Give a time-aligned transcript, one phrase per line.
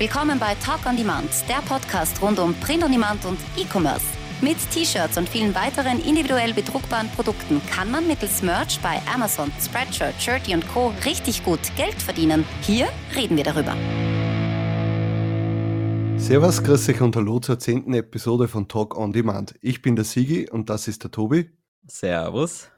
[0.00, 4.06] Willkommen bei Talk on Demand, der Podcast rund um Print on Demand und E-Commerce.
[4.40, 10.14] Mit T-Shirts und vielen weiteren individuell bedruckbaren Produkten kann man mittels Merch bei Amazon, Spreadshirt,
[10.18, 10.94] Shirty und Co.
[11.04, 12.46] richtig gut Geld verdienen.
[12.62, 13.76] Hier reden wir darüber.
[16.18, 19.54] Servus, grüß euch und hallo zur zehnten Episode von Talk on Demand.
[19.60, 21.50] Ich bin der Sigi und das ist der Tobi.
[21.86, 22.70] Servus.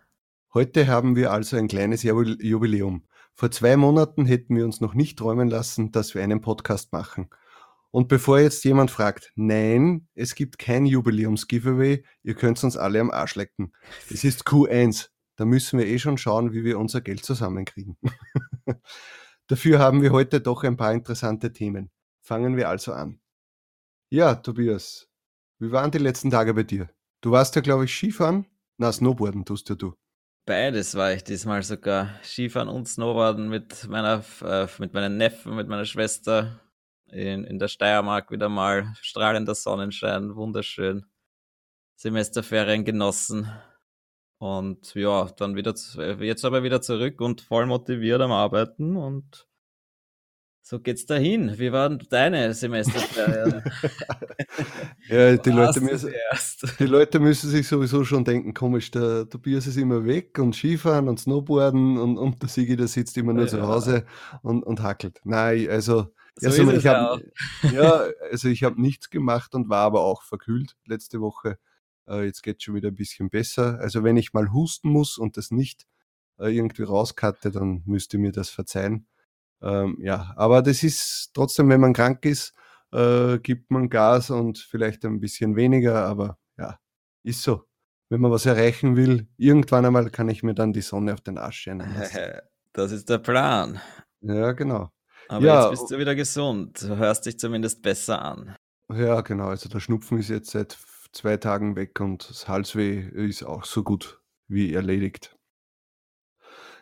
[0.55, 3.05] Heute haben wir also ein kleines Jubiläum.
[3.43, 7.29] Vor zwei Monaten hätten wir uns noch nicht träumen lassen, dass wir einen Podcast machen.
[7.91, 13.11] Und bevor jetzt jemand fragt, nein, es gibt kein Jubiläums-Giveaway, ihr könnt uns alle am
[13.11, 13.73] Arsch lecken.
[14.09, 17.99] Es ist Q1, da müssen wir eh schon schauen, wie wir unser Geld zusammenkriegen.
[19.49, 21.91] Dafür haben wir heute doch ein paar interessante Themen.
[22.21, 23.19] Fangen wir also an.
[24.09, 25.09] Ja, Tobias,
[25.59, 26.91] wie waren die letzten Tage bei dir?
[27.21, 28.47] Du warst ja, glaube ich, Skifahren?
[28.77, 29.97] Na, Snowboarden tust ja du.
[30.45, 32.11] Beides war ich diesmal sogar.
[32.25, 36.61] Skifahren und Snowboarden mit meiner, äh, mit meinen Neffen, mit meiner Schwester
[37.07, 38.93] in, in der Steiermark wieder mal.
[39.01, 41.07] Strahlender Sonnenschein, wunderschön.
[41.95, 43.53] Semesterferien genossen.
[44.39, 45.75] Und ja, dann wieder,
[46.21, 49.47] jetzt aber wieder zurück und voll motiviert am Arbeiten und
[50.65, 51.59] so geht's dahin.
[51.59, 53.65] Wie waren deine Semesterferien?
[55.09, 56.13] ja, die Leute, müssen,
[56.79, 61.09] die Leute müssen sich sowieso schon denken, komisch, der Tobias ist immer weg und Skifahren
[61.09, 63.51] und Snowboarden und, und der Sigi, der sitzt immer nur ja.
[63.51, 64.07] zu Hause
[64.43, 65.21] und, und hackelt.
[65.25, 67.23] Nein, also, so also ich habe
[67.75, 71.59] ja, also ich habe nichts gemacht und war aber auch verkühlt letzte Woche.
[72.07, 73.81] Äh, jetzt geht es schon wieder ein bisschen besser.
[73.81, 75.87] Also wenn ich mal husten muss und das nicht
[76.39, 79.07] äh, irgendwie rauskatte, dann müsst ihr mir das verzeihen.
[79.63, 82.55] Ähm, ja, aber das ist trotzdem, wenn man krank ist,
[82.93, 86.79] äh, gibt man Gas und vielleicht ein bisschen weniger, aber ja,
[87.23, 87.65] ist so.
[88.09, 91.39] Wenn man was erreichen will, irgendwann einmal kann ich mir dann die Sonne auf den
[91.39, 91.89] Arsch scheinen
[92.75, 93.81] Das ist der Plan.
[94.21, 94.91] Ja, genau.
[95.29, 96.83] Aber ja, jetzt bist du wieder gesund.
[96.83, 98.57] Du hörst dich zumindest besser an.
[98.91, 99.49] Ja, genau.
[99.49, 100.77] Also der Schnupfen ist jetzt seit
[101.13, 105.37] zwei Tagen weg und das Halsweh ist auch so gut wie erledigt.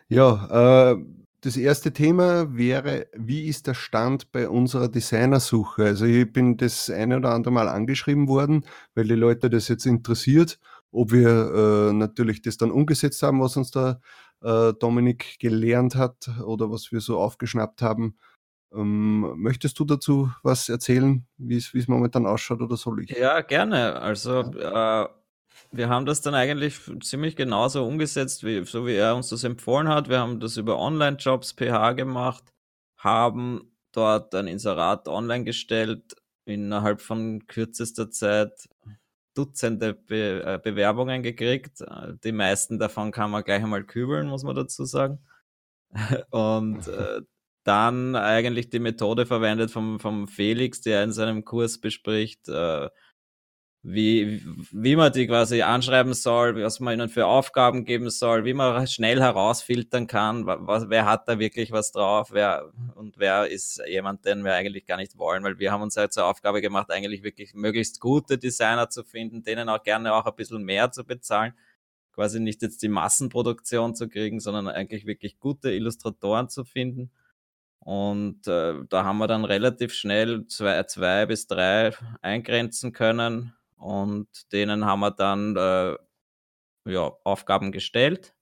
[0.07, 0.97] Ja, äh,
[1.41, 5.83] das erste Thema wäre, wie ist der Stand bei unserer Designersuche?
[5.83, 8.63] Also ich bin das eine oder andere Mal angeschrieben worden,
[8.93, 10.59] weil die Leute das jetzt interessiert,
[10.91, 13.99] ob wir äh, natürlich das dann umgesetzt haben, was uns da
[14.43, 18.17] äh, Dominik gelernt hat oder was wir so aufgeschnappt haben.
[18.73, 23.09] Ähm, möchtest du dazu was erzählen, wie es momentan ausschaut oder soll ich?
[23.09, 23.99] Ja, gerne.
[23.99, 25.07] Also äh,
[25.71, 29.87] wir haben das dann eigentlich ziemlich genauso umgesetzt, wie, so wie er uns das empfohlen
[29.87, 30.09] hat.
[30.09, 32.43] Wir haben das über Online-Jobs PH gemacht,
[32.97, 38.67] haben dort ein Inserat online gestellt, innerhalb von kürzester Zeit
[39.33, 41.81] Dutzende Be äh, Bewerbungen gekriegt.
[42.25, 45.19] Die meisten davon kann man gleich einmal kübeln, muss man dazu sagen.
[46.31, 47.21] Und äh,
[47.63, 52.89] dann eigentlich die Methode verwendet vom, vom Felix, der in seinem Kurs bespricht, äh,
[53.83, 58.53] wie, wie man die quasi anschreiben soll, was man ihnen für Aufgaben geben soll, wie
[58.53, 63.81] man schnell herausfiltern kann, was, wer hat da wirklich was drauf, wer und wer ist
[63.87, 66.91] jemand, den wir eigentlich gar nicht wollen, weil wir haben uns halt zur Aufgabe gemacht,
[66.91, 71.03] eigentlich wirklich möglichst gute Designer zu finden, denen auch gerne auch ein bisschen mehr zu
[71.03, 71.53] bezahlen,
[72.13, 77.11] quasi nicht jetzt die Massenproduktion zu kriegen, sondern eigentlich wirklich gute Illustratoren zu finden.
[77.79, 84.27] Und äh, da haben wir dann relativ schnell zwei, zwei bis drei eingrenzen können und
[84.53, 85.97] denen haben wir dann äh,
[86.85, 88.35] ja, Aufgaben gestellt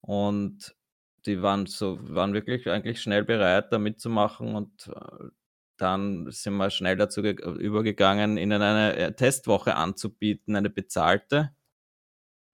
[0.00, 0.76] und
[1.26, 5.28] die waren so, waren wirklich eigentlich schnell bereit, da mitzumachen und äh,
[5.76, 11.54] dann sind wir schnell dazu übergegangen, ihnen eine äh, Testwoche anzubieten, eine bezahlte.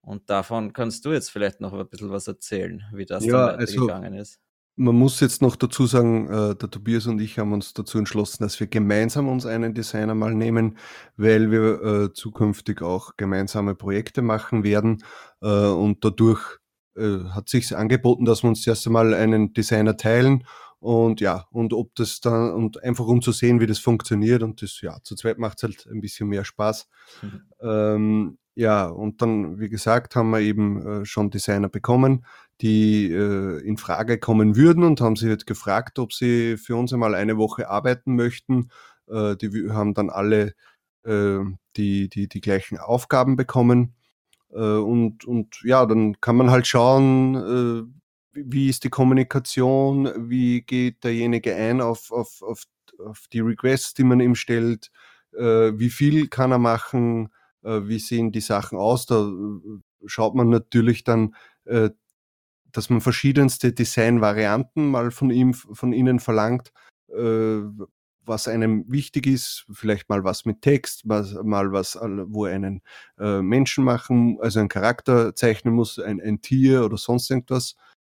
[0.01, 3.59] Und davon kannst du jetzt vielleicht noch ein bisschen was erzählen, wie das ja, dann
[3.59, 4.41] weitergegangen also, ist.
[4.81, 8.43] Man muss jetzt noch dazu sagen, äh, der Tobias und ich haben uns dazu entschlossen,
[8.43, 10.77] dass wir gemeinsam uns einen Designer mal nehmen,
[11.17, 15.03] weil wir äh, zukünftig auch gemeinsame Projekte machen werden.
[15.41, 16.59] Äh, und dadurch
[16.95, 20.45] äh, hat sich angeboten, dass wir uns erst einmal einen Designer teilen
[20.79, 24.43] und ja, und ob das dann, und einfach um zu sehen, wie das funktioniert.
[24.43, 26.87] Und das, ja, zu zweit macht es halt ein bisschen mehr Spaß.
[27.21, 27.41] Mhm.
[27.61, 32.25] Ähm, ja, und dann, wie gesagt, haben wir eben äh, schon Designer bekommen
[32.61, 36.91] die äh, in Frage kommen würden und haben sie halt gefragt, ob sie für uns
[36.91, 38.69] einmal eine Woche arbeiten möchten.
[39.07, 40.53] Äh, die haben dann alle
[41.05, 41.39] äh,
[41.77, 43.95] die, die, die gleichen Aufgaben bekommen.
[44.51, 47.83] Äh, und, und ja, dann kann man halt schauen, äh,
[48.33, 52.63] wie ist die Kommunikation, wie geht derjenige ein auf, auf, auf,
[53.03, 54.91] auf die Requests, die man ihm stellt,
[55.33, 57.29] äh, wie viel kann er machen,
[57.61, 59.05] wie sehen die Sachen aus.
[59.05, 59.29] Da
[60.05, 61.35] schaut man natürlich dann
[62.71, 66.71] dass man verschiedenste Designvarianten mal von ihm, von ihnen verlangt,
[67.09, 67.61] äh,
[68.25, 72.81] was einem wichtig ist, vielleicht mal was mit Text, was, mal was, wo einen
[73.17, 77.75] äh, Menschen machen, also einen Charakter zeichnen muss, ein, ein Tier oder sonst irgendwas.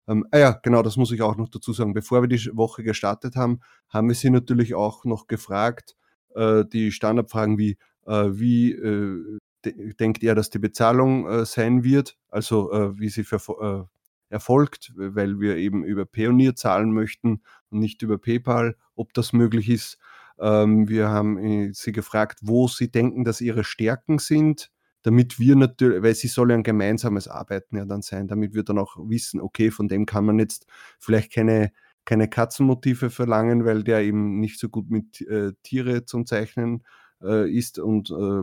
[0.09, 1.95] Ähm, ah ja, genau, das muss ich auch noch dazu sagen.
[1.95, 5.97] Bevor wir die Woche gestartet haben, haben wir sie natürlich auch noch gefragt,
[6.35, 11.85] äh, die Standardfragen wie, äh, wie äh, de denkt er, dass die Bezahlung äh, sein
[11.85, 13.89] wird, also äh, wie sie für,
[14.31, 19.69] erfolgt, weil wir eben über Payoneer zahlen möchten und nicht über PayPal, ob das möglich
[19.69, 19.99] ist.
[20.39, 24.71] Ähm, wir haben sie gefragt, wo sie denken, dass ihre Stärken sind
[25.03, 28.63] damit wir natürlich, weil sie soll ja ein gemeinsames Arbeiten ja dann sein, damit wir
[28.63, 30.67] dann auch wissen, okay, von dem kann man jetzt
[30.99, 31.73] vielleicht keine,
[32.05, 36.85] keine Katzenmotive verlangen, weil der eben nicht so gut mit äh, Tiere zum Zeichnen
[37.23, 38.43] äh, ist und äh,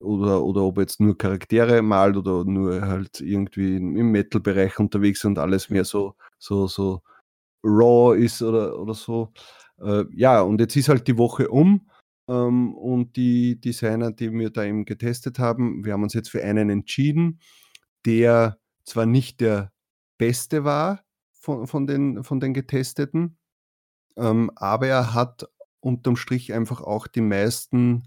[0.00, 5.38] oder, oder ob jetzt nur Charaktere malt oder nur halt irgendwie im Metal-Bereich unterwegs und
[5.38, 7.02] alles mehr so, so, so
[7.62, 9.32] raw ist oder, oder so.
[9.80, 11.88] Äh, ja, und jetzt ist halt die Woche um
[12.28, 16.42] ähm, und die Designer, die wir da eben getestet haben, wir haben uns jetzt für
[16.42, 17.40] einen entschieden,
[18.06, 19.72] der zwar nicht der
[20.18, 23.38] beste war von, von, den, von den getesteten,
[24.16, 25.48] ähm, aber er hat
[25.80, 28.04] unterm Strich einfach auch die meisten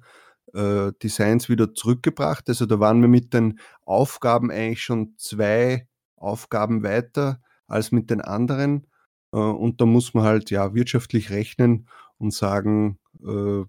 [0.54, 2.50] äh, Designs wieder zurückgebracht.
[2.50, 8.22] Also da waren wir mit den Aufgaben eigentlich schon zwei Aufgaben weiter als mit den
[8.22, 8.88] anderen.
[9.34, 11.88] Äh, und da muss man halt ja wirtschaftlich rechnen
[12.18, 13.64] und sagen, äh,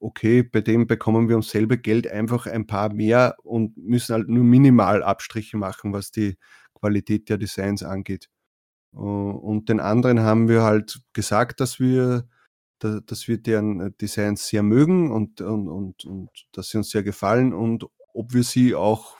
[0.00, 4.28] okay, bei dem bekommen wir uns selber Geld einfach ein paar mehr und müssen halt
[4.28, 6.36] nur minimal Abstriche machen, was die
[6.74, 8.28] Qualität der Designs angeht.
[8.94, 12.28] Äh, und den anderen haben wir halt gesagt, dass wir,
[12.84, 17.52] dass wir deren Designs sehr mögen und, und, und, und dass sie uns sehr gefallen
[17.52, 19.18] und ob wir sie auch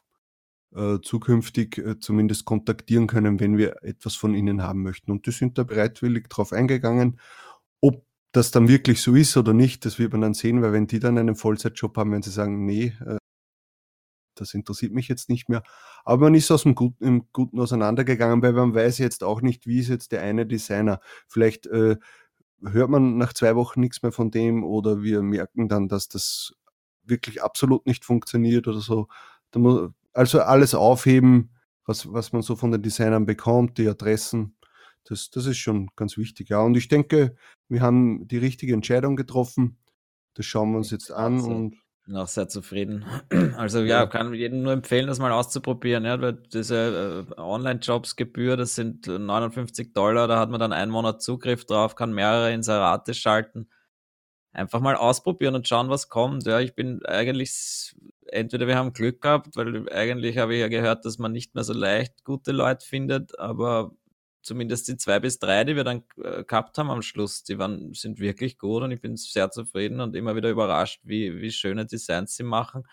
[0.74, 5.10] äh, zukünftig äh, zumindest kontaktieren können, wenn wir etwas von ihnen haben möchten.
[5.10, 7.20] Und die sind da bereitwillig drauf eingegangen.
[7.80, 10.86] Ob das dann wirklich so ist oder nicht, das wird man dann sehen, weil wenn
[10.86, 13.18] die dann einen Vollzeitjob haben, wenn sie sagen, nee, äh,
[14.34, 15.62] das interessiert mich jetzt nicht mehr.
[16.04, 19.66] Aber man ist aus dem Guten, im Guten auseinandergegangen, weil man weiß jetzt auch nicht,
[19.66, 21.00] wie ist jetzt der eine Designer.
[21.28, 21.96] Vielleicht äh,
[22.64, 26.54] hört man nach zwei Wochen nichts mehr von dem oder wir merken dann, dass das
[27.04, 29.08] wirklich absolut nicht funktioniert oder so.
[30.12, 31.50] Also alles aufheben,
[31.84, 34.56] was, was man so von den Designern bekommt, die Adressen,
[35.04, 36.50] das, das ist schon ganz wichtig.
[36.50, 36.60] Ja.
[36.60, 37.34] Und ich denke,
[37.68, 39.78] wir haben die richtige Entscheidung getroffen.
[40.34, 41.76] Das schauen wir uns jetzt an und
[42.06, 43.04] bin auch sehr zufrieden.
[43.56, 46.04] Also ja, kann jedem nur empfehlen, das mal auszuprobieren.
[46.04, 51.22] Ja, weil diese äh, Online-Jobs-Gebühr, das sind 59 Dollar, da hat man dann einen Monat
[51.22, 53.68] Zugriff drauf, kann mehrere Inserate schalten.
[54.52, 56.44] Einfach mal ausprobieren und schauen, was kommt.
[56.46, 57.94] Ja, ich bin eigentlich,
[58.26, 61.64] entweder wir haben Glück gehabt, weil eigentlich habe ich ja gehört, dass man nicht mehr
[61.64, 63.92] so leicht gute Leute findet, aber
[64.42, 67.94] zumindest die zwei bis drei, die wir dann äh, gehabt haben am Schluss, die waren,
[67.94, 71.86] sind wirklich gut und ich bin sehr zufrieden und immer wieder überrascht, wie, wie schöne
[71.86, 72.84] Designs sie machen.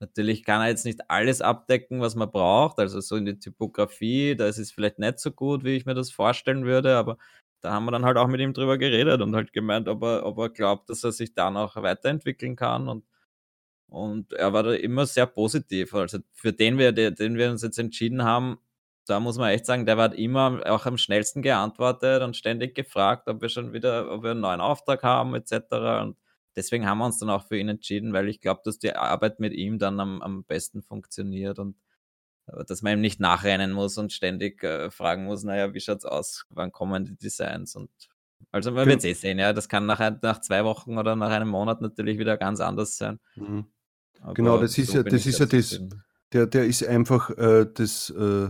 [0.00, 4.36] Natürlich kann er jetzt nicht alles abdecken, was man braucht, also so in die Typografie,
[4.36, 7.18] da ist es vielleicht nicht so gut, wie ich mir das vorstellen würde, aber
[7.60, 10.24] da haben wir dann halt auch mit ihm drüber geredet und halt gemeint, ob er,
[10.26, 13.04] ob er glaubt, dass er sich da noch weiterentwickeln kann und
[13.88, 15.94] und er war da immer sehr positiv.
[15.94, 18.58] Also für den wir, den wir uns jetzt entschieden haben,
[19.08, 23.28] da muss man echt sagen, der hat immer auch am schnellsten geantwortet und ständig gefragt,
[23.28, 25.52] ob wir schon wieder, ob wir einen neuen Auftrag haben, etc.
[26.02, 26.16] Und
[26.56, 29.40] deswegen haben wir uns dann auch für ihn entschieden, weil ich glaube, dass die Arbeit
[29.40, 31.76] mit ihm dann am, am besten funktioniert und
[32.48, 36.04] äh, dass man ihm nicht nachrennen muss und ständig äh, fragen muss, naja, wie schaut's
[36.04, 37.90] aus, wann kommen die Designs und
[38.52, 41.30] also man wird es eh sehen, ja, das kann nach, nach zwei Wochen oder nach
[41.30, 43.18] einem Monat natürlich wieder ganz anders sein.
[43.34, 43.66] Mhm.
[44.34, 45.80] Genau, das ist so ja, das ist ja das,
[46.32, 48.48] der, der ist einfach äh, das äh,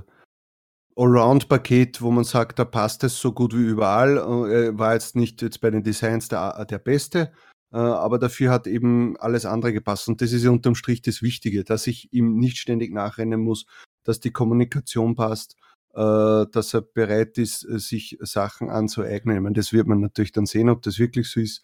[0.99, 4.19] Allround-Paket, wo man sagt, da passt es so gut wie überall.
[4.19, 7.33] Äh, war jetzt nicht jetzt bei den Designs der, der Beste,
[7.73, 10.09] äh, aber dafür hat eben alles andere gepasst.
[10.09, 13.67] Und das ist ja unterm Strich das Wichtige, dass ich ihm nicht ständig nachrennen muss,
[14.03, 15.57] dass die Kommunikation passt,
[15.95, 19.37] äh, dass er bereit ist, sich Sachen anzueignen.
[19.37, 21.63] Ich meine, das wird man natürlich dann sehen, ob das wirklich so ist.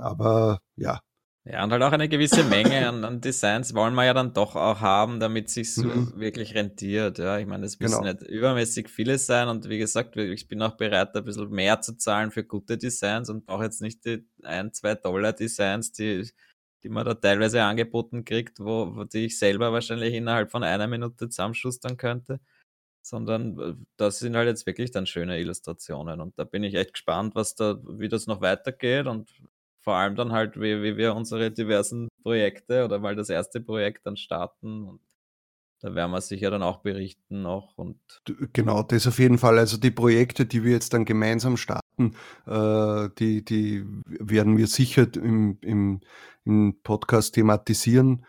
[0.00, 1.00] aber ja,
[1.44, 4.54] ja, und halt auch eine gewisse Menge an, an, Designs wollen wir ja dann doch
[4.54, 6.12] auch haben, damit sich mhm.
[6.14, 7.18] wirklich rentiert.
[7.18, 8.12] Ja, ich meine, es müssen genau.
[8.12, 11.96] nicht übermäßig viele sein und wie gesagt, ich bin auch bereit, ein bisschen mehr zu
[11.96, 16.30] zahlen für gute Designs und brauche jetzt nicht die ein, zwei Dollar Designs, die,
[16.84, 20.86] die man da teilweise angeboten kriegt, wo, wo die ich selber wahrscheinlich innerhalb von einer
[20.86, 22.38] Minute zusammenschustern könnte,
[23.02, 26.92] sondern äh, das sind halt jetzt wirklich dann schöne Illustrationen und da bin ich echt
[26.92, 29.28] gespannt, was da, wie das noch weitergeht und
[29.82, 34.06] vor allem dann halt, wie, wie wir unsere diversen Projekte oder mal das erste Projekt
[34.06, 34.84] dann starten.
[34.84, 35.00] Und
[35.80, 37.76] da werden wir sicher dann auch berichten noch.
[37.76, 37.98] Und
[38.52, 39.58] genau, das auf jeden Fall.
[39.58, 42.14] Also die Projekte, die wir jetzt dann gemeinsam starten,
[42.46, 46.00] äh, die, die werden wir sicher im, im,
[46.44, 48.24] im Podcast thematisieren.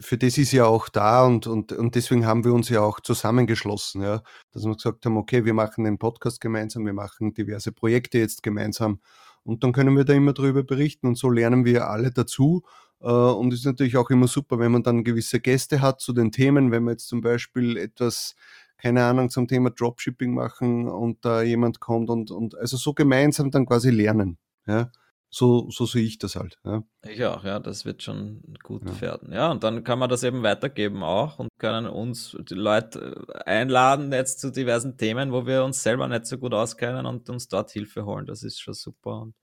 [0.00, 2.98] Für das ist ja auch da und, und, und deswegen haben wir uns ja auch
[2.98, 4.20] zusammengeschlossen, ja,
[4.50, 8.42] dass wir gesagt haben, okay, wir machen den Podcast gemeinsam, wir machen diverse Projekte jetzt
[8.42, 8.98] gemeinsam
[9.46, 12.62] und dann können wir da immer drüber berichten und so lernen wir alle dazu.
[13.00, 16.32] Äh, und ist natürlich auch immer super, wenn man dann gewisse Gäste hat zu den
[16.32, 18.34] Themen, wenn man jetzt zum Beispiel etwas
[18.78, 23.50] keine Ahnung, zum Thema Dropshipping machen und da jemand kommt und, und also so gemeinsam
[23.50, 24.38] dann quasi lernen.
[24.66, 24.90] Ja.
[25.28, 26.58] So, so sehe ich das halt.
[26.64, 26.82] Ja.
[27.02, 29.00] Ich auch, ja, das wird schon gut ja.
[29.00, 29.32] werden.
[29.32, 33.42] Ja, und dann kann man das eben weitergeben auch und können uns die Leute äh,
[33.44, 37.48] einladen jetzt zu diversen Themen, wo wir uns selber nicht so gut auskennen und uns
[37.48, 38.26] dort Hilfe holen.
[38.26, 39.34] Das ist schon super und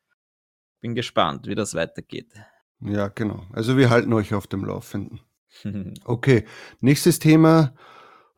[0.81, 2.33] bin gespannt, wie das weitergeht.
[2.79, 3.45] Ja, genau.
[3.51, 5.21] Also wir halten euch auf dem Laufenden.
[6.05, 6.45] okay,
[6.79, 7.73] nächstes Thema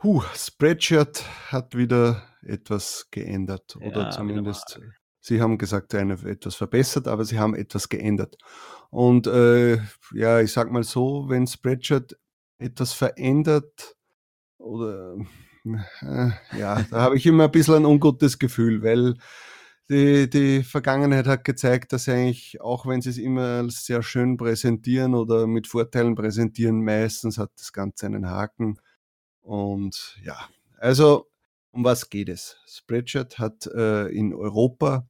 [0.04, 4.80] Huh, Spreadshirt hat wieder etwas geändert oder ja, zumindest
[5.26, 8.38] Sie haben gesagt, eine, etwas verbessert, aber Sie haben etwas geändert.
[8.92, 9.80] Und äh,
[10.14, 12.16] ja, ich sag mal so, wenn Spreadshirt
[12.60, 13.96] etwas verändert
[14.60, 15.18] oder
[16.04, 16.30] äh,
[16.60, 19.16] ja, da habe ich immer ein bisschen ein ungutes Gefühl, weil
[19.90, 25.16] die, die Vergangenheit hat gezeigt, dass eigentlich, auch wenn sie es immer sehr schön präsentieren
[25.16, 28.80] oder mit Vorteilen präsentieren, meistens hat das Ganze einen Haken.
[29.42, 30.38] Und ja,
[30.78, 31.32] also
[31.72, 32.58] um was geht es?
[32.68, 35.08] Spreadshirt hat äh, in Europa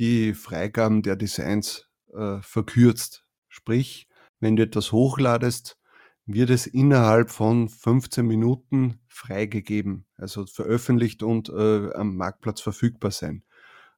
[0.00, 3.24] die Freigaben der Designs äh, verkürzt.
[3.48, 4.08] Sprich,
[4.40, 5.78] wenn du etwas hochladest,
[6.26, 13.44] wird es innerhalb von 15 Minuten freigegeben, also veröffentlicht und äh, am Marktplatz verfügbar sein.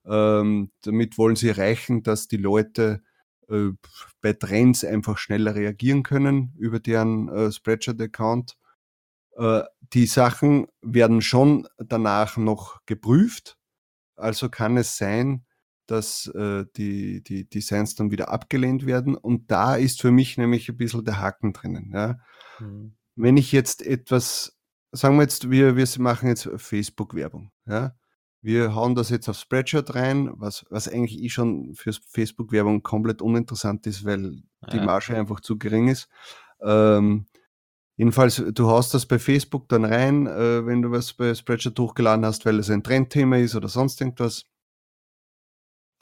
[0.05, 3.03] Ähm, damit wollen sie erreichen, dass die Leute
[3.49, 3.71] äh,
[4.21, 8.57] bei Trends einfach schneller reagieren können über deren äh, Spreadshirt-Account
[9.37, 13.59] äh, die Sachen werden schon danach noch geprüft.
[14.17, 15.45] Also kann es sein,
[15.87, 19.15] dass äh, die, die Designs dann wieder abgelehnt werden.
[19.15, 21.93] Und da ist für mich nämlich ein bisschen der Haken drinnen.
[21.95, 22.19] Ja.
[22.61, 22.95] Mhm.
[23.15, 24.59] Wenn ich jetzt etwas,
[24.93, 27.51] sagen wir jetzt, wir, wir machen jetzt Facebook-Werbung.
[27.67, 27.95] Ja.
[28.41, 33.23] Wir hauen das jetzt auf Spreadshirt rein, was, was eigentlich eh schon für Facebook-Werbung komplett
[33.23, 34.69] uninteressant ist, weil ja.
[34.73, 36.09] die Marge einfach zu gering ist.
[36.61, 37.27] Ähm,
[37.97, 42.25] Jedenfalls, du haust das bei Facebook dann rein, äh, wenn du was bei Spreadshirt hochgeladen
[42.25, 44.47] hast, weil es ein Trendthema ist oder sonst irgendwas.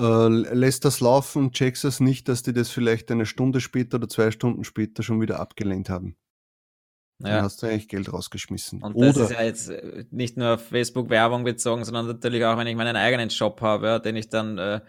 [0.00, 4.08] Äh, lässt das laufen checkst es nicht, dass die das vielleicht eine Stunde später oder
[4.08, 6.16] zwei Stunden später schon wieder abgelehnt haben.
[7.22, 7.28] Ja.
[7.28, 8.82] Dann hast du eigentlich Geld rausgeschmissen.
[8.82, 12.66] Und das ist ja jetzt äh, nicht nur auf Facebook-Werbung bezogen, sondern natürlich auch, wenn
[12.66, 14.80] ich meinen eigenen Shop habe, ja, den ich dann äh,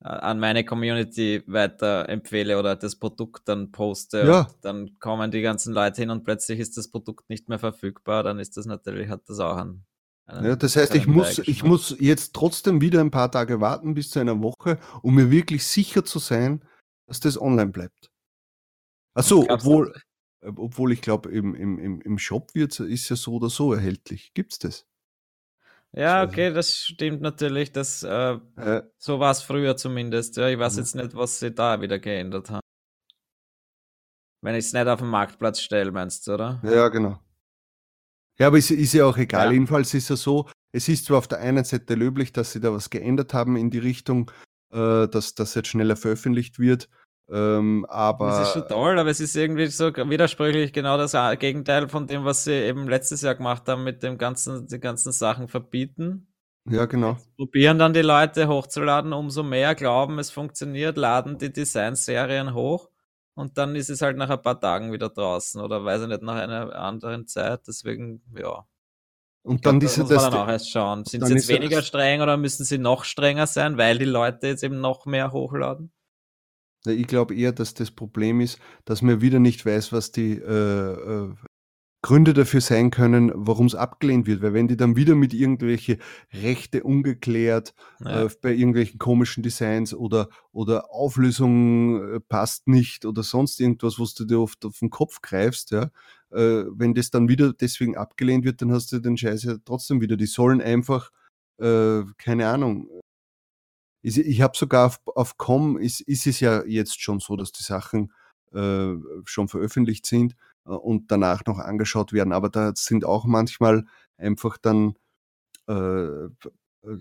[0.00, 4.46] an meine Community weiterempfehle oder das Produkt dann poste, ja.
[4.60, 8.38] dann kommen die ganzen Leute hin und plötzlich ist das Produkt nicht mehr verfügbar, dann
[8.38, 9.86] ist das natürlich, hat das auch einen.
[10.28, 14.10] Ja, das heißt, ich muss, ich muss jetzt trotzdem wieder ein paar Tage warten bis
[14.10, 16.64] zu einer Woche, um mir wirklich sicher zu sein,
[17.06, 18.10] dass das online bleibt.
[19.14, 19.92] Achso, obwohl,
[20.40, 24.32] obwohl ich glaube, im, im, im Shop wird, ist ja so oder so erhältlich.
[24.32, 24.86] Gibt es das?
[25.94, 27.72] Ja, okay, das stimmt natürlich.
[27.72, 30.38] Das, äh, äh, so war es früher zumindest.
[30.38, 32.62] Ja, ich weiß jetzt nicht, was sie da wieder geändert haben.
[34.40, 36.60] Wenn ich es nicht auf den Marktplatz stelle, meinst du, oder?
[36.64, 37.20] Ja, genau.
[38.38, 39.46] Ja, aber es ist ja auch egal.
[39.46, 39.52] Ja.
[39.52, 42.72] Jedenfalls ist es so, es ist zwar auf der einen Seite löblich, dass sie da
[42.72, 44.30] was geändert haben in die Richtung,
[44.72, 46.88] äh, dass das jetzt schneller veröffentlicht wird.
[47.30, 51.88] Ähm, aber das ist schon toll, aber es ist irgendwie so widersprüchlich genau das Gegenteil
[51.88, 55.48] von dem, was sie eben letztes Jahr gemacht haben mit dem ganzen, die ganzen Sachen
[55.48, 56.26] verbieten.
[56.68, 57.12] Ja, genau.
[57.12, 62.91] Jetzt probieren dann die Leute hochzuladen, umso mehr glauben, es funktioniert, laden die Designserien hoch
[63.34, 66.22] und dann ist es halt nach ein paar Tagen wieder draußen oder weiß ich nicht,
[66.22, 67.62] nach einer anderen Zeit.
[67.66, 68.66] Deswegen, ja.
[69.44, 71.04] Und dann, glaub, da muss man dann auch erst schauen.
[71.04, 74.62] Sind sie jetzt weniger streng oder müssen sie noch strenger sein, weil die Leute jetzt
[74.62, 75.92] eben noch mehr hochladen?
[76.86, 81.24] Ich glaube eher, dass das Problem ist, dass man wieder nicht weiß, was die äh,
[81.24, 81.34] äh,
[82.02, 84.42] Gründe dafür sein können, warum es abgelehnt wird.
[84.42, 85.98] Weil wenn die dann wieder mit irgendwelche
[86.32, 88.24] Rechte ungeklärt ja.
[88.24, 94.14] äh, bei irgendwelchen komischen Designs oder, oder Auflösung äh, passt nicht oder sonst irgendwas, was
[94.14, 95.90] du dir oft auf den Kopf greifst, ja,
[96.32, 100.00] äh, wenn das dann wieder deswegen abgelehnt wird, dann hast du den Scheiß ja trotzdem
[100.00, 100.16] wieder.
[100.16, 101.12] Die sollen einfach,
[101.58, 102.88] äh, keine Ahnung,
[104.02, 107.52] ich, ich habe sogar auf, auf Com ist, ist es ja jetzt schon so, dass
[107.52, 108.12] die Sachen
[108.52, 108.94] äh,
[109.24, 112.32] schon veröffentlicht sind und danach noch angeschaut werden.
[112.32, 113.84] Aber da sind auch manchmal
[114.16, 114.94] einfach dann
[115.68, 116.28] äh,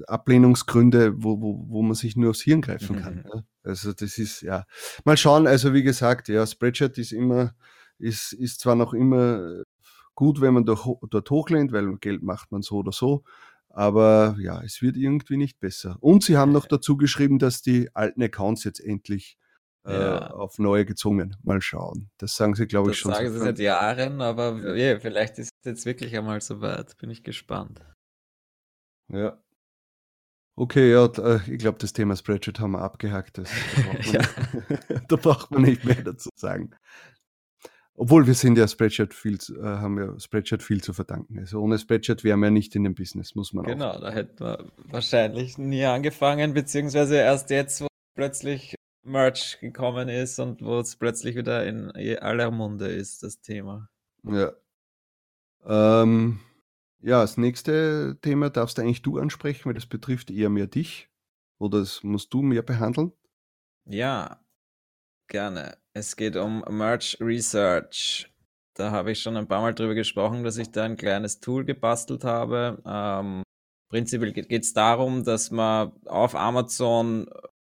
[0.08, 3.16] Ablehnungsgründe, wo, wo, wo man sich nur aufs Hirn greifen kann.
[3.16, 3.44] Mhm.
[3.64, 4.66] Also das ist ja.
[5.06, 7.54] Mal schauen, also wie gesagt, ja, Spreadshirt ist immer,
[8.00, 9.62] ist, ist zwar noch immer
[10.16, 13.24] gut, wenn man dort, dort hochlehnt, weil Geld macht man so oder so.
[13.70, 15.98] Aber ja, es wird irgendwie nicht besser.
[16.00, 19.41] Und sie haben noch dazu geschrieben, dass die alten Accounts jetzt endlich äh,
[19.86, 20.32] ja.
[20.32, 21.36] auf neue gezwungen.
[21.44, 22.10] Mal schauen.
[22.18, 23.12] Das sagen sie, glaube ich, schon.
[23.12, 24.56] Das sagen sie seit Jahren, aber.
[24.76, 26.98] Yeah, vielleicht ist es jetzt wirklich einmal so weit.
[26.98, 27.82] Bin ich gespannt.
[29.10, 29.42] Ja.
[30.56, 33.38] Okay, ja, äh, ich glaube, das Thema Spreadsheet haben wir abgehakt.
[33.38, 34.20] Das, da, braucht ja.
[34.20, 36.72] nicht, da, braucht man nicht mehr dazu sagen.
[37.96, 41.40] Obwohl wir sind ja Spreadsheet viel, äh, haben ja Spreadsheet viel zu verdanken.
[41.40, 43.96] Also ohne Spreadsheet wären wir ja nicht in dem Business, muss man genau, auch.
[43.96, 50.40] Genau, da hätten wir wahrscheinlich nie angefangen, beziehungsweise erst jetzt, wo plötzlich Merch gekommen ist
[50.40, 53.90] und wo es plötzlich wieder in aller Munde ist, das Thema.
[54.24, 54.52] Ja.
[55.66, 56.40] Ähm,
[57.00, 61.10] ja, das nächste Thema darfst du eigentlich du ansprechen, weil das betrifft eher mehr dich.
[61.58, 63.12] Oder das musst du mehr behandeln?
[63.86, 64.40] Ja,
[65.28, 65.78] gerne.
[65.94, 68.32] Es geht um Merch Research.
[68.76, 71.66] Da habe ich schon ein paar Mal drüber gesprochen, dass ich da ein kleines Tool
[71.66, 72.82] gebastelt habe.
[72.86, 73.44] Ähm,
[73.90, 77.28] prinzipiell geht es darum, dass man auf Amazon,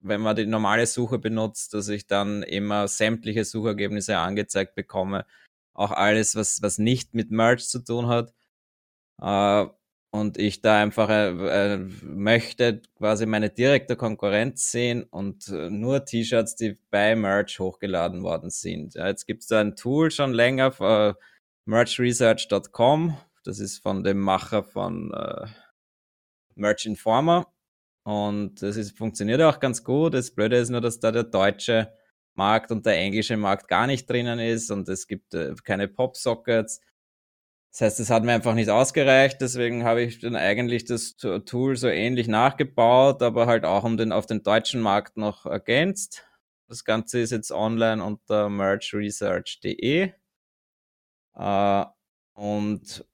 [0.04, 5.26] wenn man die normale Suche benutzt, dass ich dann immer sämtliche Suchergebnisse angezeigt bekomme.
[5.72, 8.34] Auch alles, was, was nicht mit Merch zu tun hat.
[9.20, 9.66] Äh,
[10.10, 16.04] und ich da einfach äh, äh, möchte quasi meine direkte Konkurrenz sehen und äh, nur
[16.04, 18.94] T-Shirts, die bei Merch hochgeladen worden sind.
[18.94, 21.14] Jetzt gibt es da ein Tool schon länger, äh,
[21.64, 23.16] merchresearch.com.
[23.42, 25.46] Das ist von dem Macher von äh,
[26.54, 27.52] Merch Informer.
[28.04, 30.14] Und ist, funktioniert auch ganz gut.
[30.14, 31.92] Das Blöde ist nur, dass da der deutsche
[32.34, 36.80] Markt und der englische Markt gar nicht drinnen ist und es gibt äh, keine Pop-Sockets.
[37.72, 41.76] Das heißt, es hat mir einfach nicht ausgereicht, deswegen habe ich dann eigentlich das Tool
[41.76, 46.24] so ähnlich nachgebaut, aber halt auch um den, auf den deutschen Markt noch ergänzt.
[46.68, 50.12] Das Ganze ist jetzt online unter merchresearch.de.
[51.36, 51.84] Äh,
[52.34, 53.04] und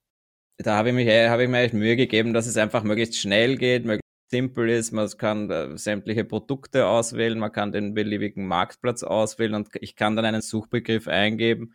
[0.59, 3.57] da habe ich, mich, habe ich mir echt Mühe gegeben, dass es einfach möglichst schnell
[3.57, 4.00] geht, möglichst
[4.31, 4.93] simpel ist.
[4.93, 10.17] Man kann äh, sämtliche Produkte auswählen, man kann den beliebigen Marktplatz auswählen und ich kann
[10.17, 11.75] dann einen Suchbegriff eingeben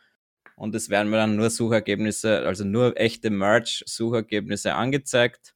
[0.56, 5.54] und es werden mir dann nur Suchergebnisse, also nur echte Merch-Suchergebnisse angezeigt.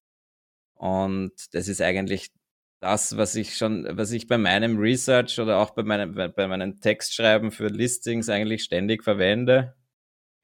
[0.76, 2.32] Und das ist eigentlich
[2.82, 6.80] das, was ich schon, was ich bei meinem Research oder auch bei meinem, bei meinen
[6.82, 9.76] Textschreiben für Listings eigentlich ständig verwende.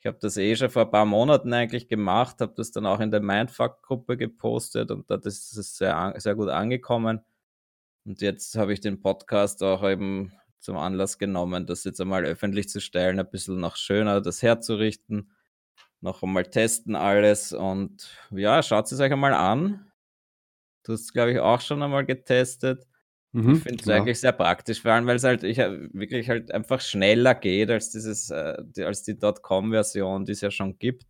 [0.06, 3.00] Ich habe das eh schon vor ein paar Monaten eigentlich gemacht, habe das dann auch
[3.00, 7.22] in der Mindfuck-Gruppe gepostet und da ist es sehr, sehr gut angekommen.
[8.06, 12.70] Und jetzt habe ich den Podcast auch eben zum Anlass genommen, das jetzt einmal öffentlich
[12.70, 15.32] zu stellen, ein bisschen noch schöner das herzurichten,
[16.02, 19.92] noch einmal testen alles und ja, schaut es euch einmal an.
[20.84, 22.86] Du hast, glaube ich, auch schon einmal getestet.
[23.36, 26.54] Mhm, ich finde es eigentlich sehr praktisch, vor allem, weil es halt ich, wirklich halt
[26.54, 31.06] einfach schneller geht als dieses, äh, die, als die .com-Version, die es ja schon gibt.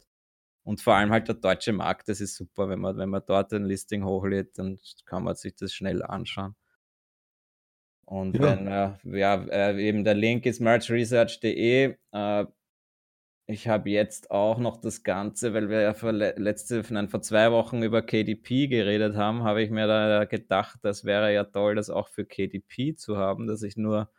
[0.63, 3.53] Und vor allem halt der deutsche Markt, das ist super, wenn man, wenn man dort
[3.53, 6.55] ein Listing hochlädt, dann kann man sich das schnell anschauen.
[8.05, 8.41] Und ja.
[8.41, 11.95] wenn, äh, ja, äh, eben der Link ist merchresearch.de.
[12.11, 12.45] Äh,
[13.47, 17.51] ich habe jetzt auch noch das Ganze, weil wir ja vor, letzte, nein, vor zwei
[17.51, 21.91] Wochen über KDP geredet haben, habe ich mir da gedacht, das wäre ja toll, das
[21.91, 24.09] auch für KDP zu haben, dass ich nur,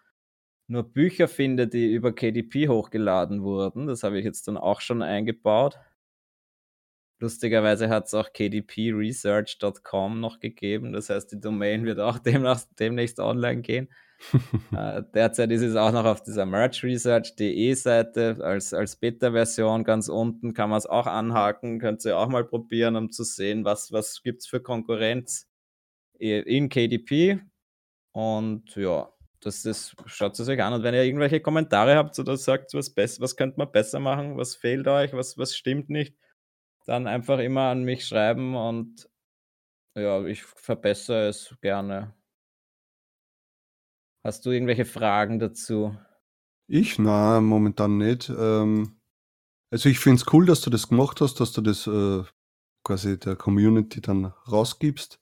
[0.69, 3.87] nur Bücher finde, die über KDP hochgeladen wurden.
[3.89, 5.77] Das habe ich jetzt dann auch schon eingebaut.
[7.19, 10.93] Lustigerweise hat es auch kdpresearch.com noch gegeben.
[10.93, 13.89] Das heißt, die Domain wird auch demnach, demnächst online gehen.
[14.76, 20.55] äh, derzeit ist es auch noch auf dieser merchresearch.de Seite als, als Beta-Version ganz unten.
[20.55, 21.79] Kann man es auch anhaken.
[21.79, 25.48] Könnt ihr auch mal probieren, um zu sehen, was, was gibt es für Konkurrenz
[26.18, 27.40] in KDP.
[28.12, 30.72] Und ja, das ist, schaut es euch an.
[30.72, 34.57] Und wenn ihr irgendwelche Kommentare habt oder sagt, was, was könnte man besser machen, was
[34.57, 36.16] fehlt euch, was, was stimmt nicht,
[36.87, 39.09] dann einfach immer an mich schreiben und
[39.94, 42.14] ja, ich verbessere es gerne.
[44.27, 45.97] Hast du irgendwelche Fragen dazu?
[46.67, 46.99] Ich?
[46.99, 48.29] Na, momentan nicht.
[48.29, 48.97] Ähm,
[49.71, 52.25] also ich finde es cool, dass du das gemacht hast, dass du das äh,
[52.83, 55.21] quasi der Community dann rausgibst.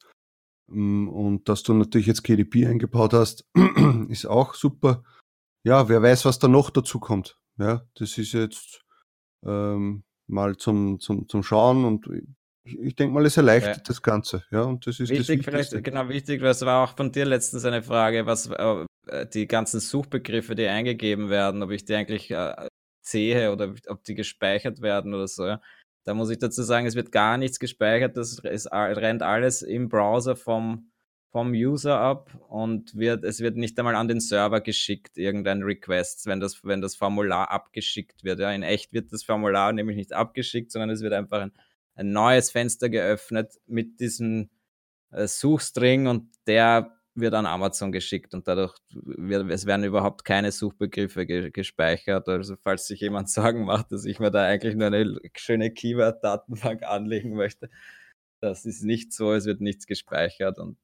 [0.68, 3.44] Mm, und dass du natürlich jetzt KDP eingebaut hast,
[4.08, 5.04] ist auch super.
[5.64, 7.38] Ja, wer weiß, was da noch dazu kommt.
[7.58, 8.86] Ja, das ist jetzt
[9.44, 12.08] ähm, mal zum, zum, zum Schauen und
[12.64, 13.82] ich, ich denke mal, es erleichtert ja.
[13.86, 14.44] das Ganze.
[14.50, 17.66] Ja, und das ist wichtig, das vielleicht, genau, wichtig, das war auch von dir letztens
[17.66, 18.86] eine Frage, was äh,
[19.32, 22.68] die ganzen Suchbegriffe, die eingegeben werden, ob ich die eigentlich äh,
[23.00, 25.46] sehe oder ob die gespeichert werden oder so.
[25.46, 25.60] Ja.
[26.04, 29.88] Da muss ich dazu sagen, es wird gar nichts gespeichert, das es rennt alles im
[29.88, 30.90] Browser vom
[31.34, 36.26] vom User ab und wird, es wird nicht einmal an den Server geschickt, irgendein Request,
[36.26, 38.38] wenn das, wenn das Formular abgeschickt wird.
[38.38, 41.52] Ja, in echt wird das Formular nämlich nicht abgeschickt, sondern es wird einfach ein,
[41.96, 44.48] ein neues Fenster geöffnet mit diesem
[45.10, 50.52] äh, Suchstring und der wird an Amazon geschickt und dadurch wird, es werden überhaupt keine
[50.52, 52.28] Suchbegriffe ge gespeichert.
[52.28, 56.82] Also falls sich jemand Sorgen macht, dass ich mir da eigentlich nur eine schöne Keyword-Datenbank
[56.84, 57.70] anlegen möchte,
[58.40, 60.76] das ist nicht so, es wird nichts gespeichert und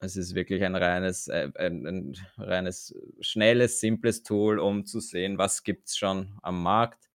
[0.00, 5.38] es ist wirklich ein reines, äh, ein, ein reines, schnelles, simples Tool, um zu sehen,
[5.38, 7.09] was gibt es schon am Markt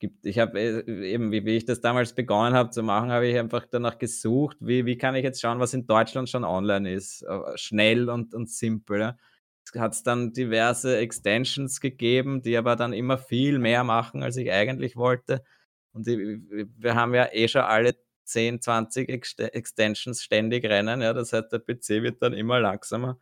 [0.00, 3.28] gibt, ich habe äh, eben, wie, wie, ich das damals begonnen habe zu machen, habe
[3.28, 6.92] ich einfach danach gesucht, wie, wie kann ich jetzt schauen, was in Deutschland schon online
[6.92, 7.22] ist.
[7.22, 9.16] Äh, schnell und, und simpel.
[9.64, 14.50] Es hat dann diverse Extensions gegeben, die aber dann immer viel mehr machen, als ich
[14.50, 15.44] eigentlich wollte.
[15.92, 16.42] Und die,
[16.76, 21.02] wir haben ja eh schon alle 10, 20 Extensions ständig rennen.
[21.02, 23.18] Ja, das heißt, der PC wird dann immer langsamer.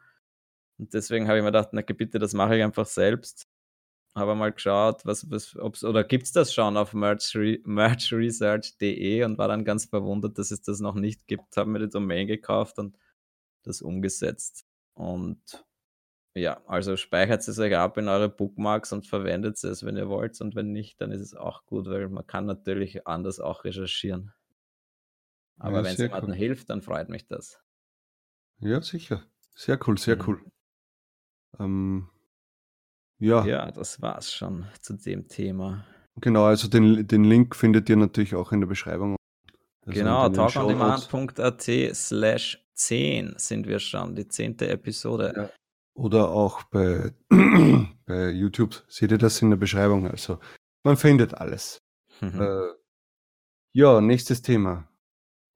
[0.78, 3.48] Und deswegen habe ich mir gedacht, na bitte, das mache ich einfach selbst
[4.18, 9.48] habe mal geschaut, was, was, ob's, oder gibt es das schon auf merchresearch.de und war
[9.48, 11.56] dann ganz verwundert, dass es das noch nicht gibt.
[11.56, 12.96] Habe mir die Domain gekauft und
[13.62, 14.66] das umgesetzt.
[14.94, 15.64] Und
[16.34, 20.40] ja, also speichert es euch ab in eure Bookmarks und verwendet es, wenn ihr wollt.
[20.40, 24.32] Und wenn nicht, dann ist es auch gut, weil man kann natürlich anders auch recherchieren.
[25.58, 26.36] Aber ja, wenn es jemandem cool.
[26.36, 27.60] hilft, dann freut mich das.
[28.60, 29.24] Ja, sicher.
[29.54, 30.22] Sehr cool, sehr mhm.
[30.26, 30.52] cool.
[31.58, 32.08] Ähm,
[33.18, 33.44] ja.
[33.44, 35.84] Ja, das war's schon zu dem Thema.
[36.20, 39.16] Genau, also den, den Link findet ihr natürlich auch in der Beschreibung.
[39.86, 41.62] Also genau, talkondemand.at
[41.94, 45.32] slash 10 sind wir schon, die zehnte Episode.
[45.36, 45.50] Ja.
[45.94, 47.12] Oder auch bei,
[48.06, 50.08] bei YouTube seht ihr das in der Beschreibung.
[50.08, 50.38] Also
[50.84, 51.78] man findet alles.
[52.20, 52.40] Mhm.
[52.40, 52.68] Äh,
[53.72, 54.88] ja, nächstes Thema.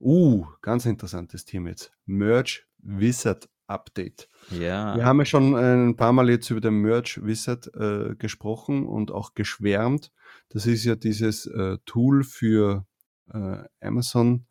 [0.00, 1.92] Uh, ganz interessantes Thema jetzt.
[2.06, 4.28] Merge Wizard Update.
[4.50, 4.96] Ja.
[4.96, 9.10] Wir haben ja schon ein paar Mal jetzt über den Merch Wizard äh, gesprochen und
[9.10, 10.12] auch geschwärmt.
[10.48, 12.86] Das ist ja dieses äh, Tool für
[13.32, 14.46] äh, Amazon,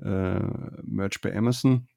[0.00, 0.40] äh,
[0.82, 1.88] Merch bei Amazon,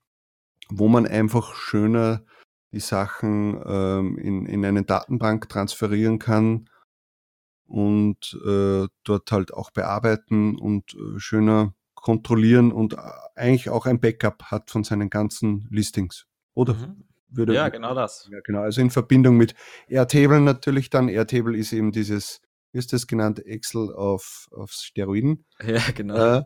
[0.70, 2.24] wo man einfach schöner
[2.72, 6.70] die Sachen ähm, in, in eine Datenbank transferieren kann
[7.66, 12.98] und äh, dort halt auch bearbeiten und äh, schöner kontrollieren und
[13.36, 16.26] eigentlich auch ein Backup hat von seinen ganzen Listings.
[16.54, 17.04] Oder mhm.
[17.30, 18.28] würde Ja, genau das.
[18.32, 18.62] Ja, genau.
[18.62, 19.56] Also in Verbindung mit
[19.88, 21.10] Airtable natürlich dann.
[21.10, 25.46] Airtable ist eben dieses, wie ist das genannt, Excel auf, auf Steroiden.
[25.66, 26.40] Ja, genau.
[26.40, 26.44] Äh,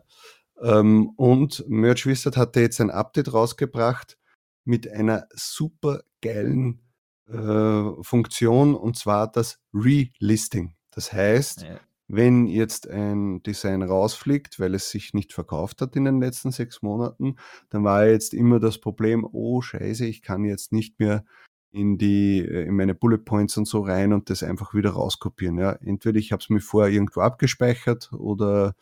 [0.62, 4.16] ähm, und Merch Wizard hatte jetzt ein Update rausgebracht
[4.64, 6.80] mit einer super geilen
[7.28, 10.74] äh, Funktion und zwar das Relisting.
[10.90, 16.04] Das heißt, ja wenn jetzt ein Design rausfliegt, weil es sich nicht verkauft hat in
[16.04, 17.36] den letzten sechs Monaten,
[17.70, 21.24] dann war jetzt immer das Problem, oh scheiße, ich kann jetzt nicht mehr
[21.72, 25.58] in die äh, in meine Bullet Points und so rein und das einfach wieder rauskopieren.
[25.58, 28.74] Ja, entweder ich habe es mir vorher irgendwo abgespeichert oder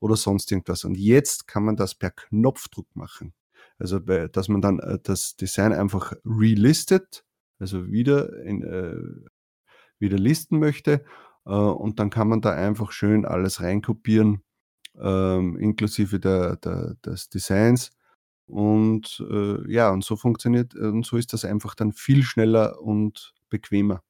[0.00, 0.84] oder sonst irgendwas.
[0.84, 3.32] Und jetzt kann man das per Knopfdruck machen.
[3.78, 7.24] Also dass man dann äh, das Design einfach relistet,
[7.58, 8.96] also wieder in, äh,
[9.98, 11.04] wieder listen möchte
[11.52, 14.42] und dann kann man da einfach schön alles reinkopieren,
[15.00, 17.90] ähm, inklusive der, der, des Designs.
[18.46, 23.34] Und äh, ja, und so funktioniert, und so ist das einfach dann viel schneller und
[23.48, 24.02] bequemer.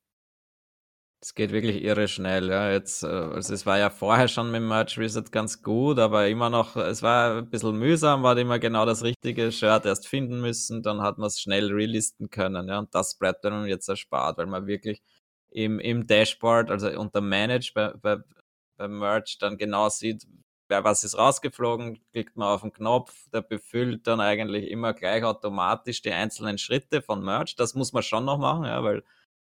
[1.25, 2.71] Es geht wirklich irre schnell, ja.
[2.71, 6.51] Jetzt, äh, also es war ja vorher schon mit Merch Reset ganz gut, aber immer
[6.51, 10.83] noch, es war ein bisschen mühsam, war immer genau das richtige Shirt erst finden müssen,
[10.83, 12.79] dann hat man es schnell relisten können, ja.
[12.81, 15.01] Und das bleibt dann jetzt erspart, weil man wirklich
[15.55, 18.19] im, im Dashboard, also unter Manage bei, bei,
[18.77, 20.27] bei Merge dann genau sieht,
[20.69, 25.23] wer was ist rausgeflogen, klickt man auf den Knopf, der befüllt dann eigentlich immer gleich
[25.23, 27.55] automatisch die einzelnen Schritte von Merge.
[27.57, 29.05] Das muss man schon noch machen, ja, weil,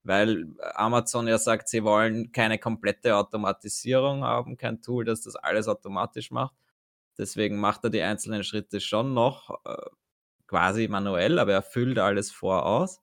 [0.03, 5.69] weil Amazon ja sagt, sie wollen keine komplette Automatisierung haben, kein Tool, das das alles
[5.69, 6.55] automatisch macht.
[7.17, 9.77] Deswegen macht er die einzelnen Schritte schon noch äh,
[10.47, 13.01] quasi manuell, aber er füllt alles voraus.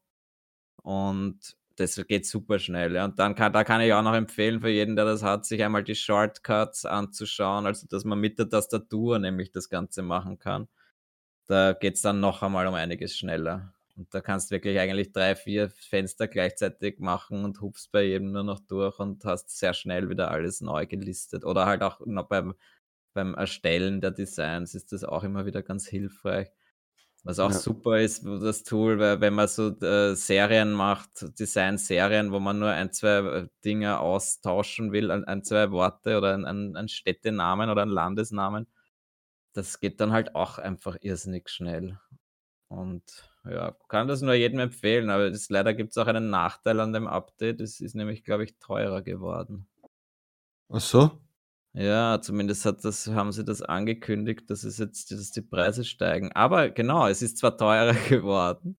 [0.83, 2.95] Und das geht super schnell.
[2.95, 3.05] Ja.
[3.05, 5.63] Und dann kann, da kann ich auch noch empfehlen für jeden, der das hat, sich
[5.63, 10.69] einmal die Shortcuts anzuschauen, also dass man mit der Tastatur nämlich das Ganze machen kann.
[11.47, 13.75] Da geht es dann noch einmal um einiges schneller.
[13.97, 18.33] Und da kannst du wirklich eigentlich drei, vier Fenster gleichzeitig machen und hupst bei jedem
[18.33, 21.45] nur noch durch und hast sehr schnell wieder alles neu gelistet.
[21.45, 22.55] Oder halt auch noch beim,
[23.13, 26.49] beim Erstellen der Designs ist das auch immer wieder ganz hilfreich.
[27.25, 27.59] Was auch ja.
[27.59, 32.71] super ist, das Tool, weil wenn man so äh, Serien macht, Design-Serien, wo man nur
[32.71, 37.71] ein, zwei äh, Dinge austauschen will, ein, ein zwei Worte oder ein, ein, ein Städtenamen
[37.71, 38.67] oder ein Landesnamen,
[39.53, 41.99] das geht dann halt auch einfach irrsinnig schnell.
[42.67, 43.05] Und
[43.45, 46.93] ja, kann das nur jedem empfehlen, aber das, leider gibt es auch einen Nachteil an
[46.93, 47.61] dem Update.
[47.61, 49.69] Es ist nämlich, glaube ich, teurer geworden.
[50.71, 51.21] Ach so?
[51.75, 56.31] Ja, zumindest hat das haben sie das angekündigt, dass es jetzt dass die Preise steigen.
[56.33, 58.77] Aber genau, es ist zwar teurer geworden,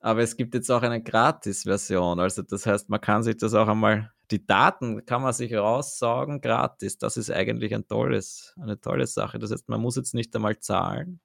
[0.00, 2.20] aber es gibt jetzt auch eine Gratis-Version.
[2.20, 6.40] Also, das heißt, man kann sich das auch einmal die Daten kann man sich raussaugen
[6.40, 6.98] gratis.
[6.98, 9.38] Das ist eigentlich ein tolles eine tolle Sache.
[9.38, 11.20] Das heißt, man muss jetzt nicht einmal zahlen.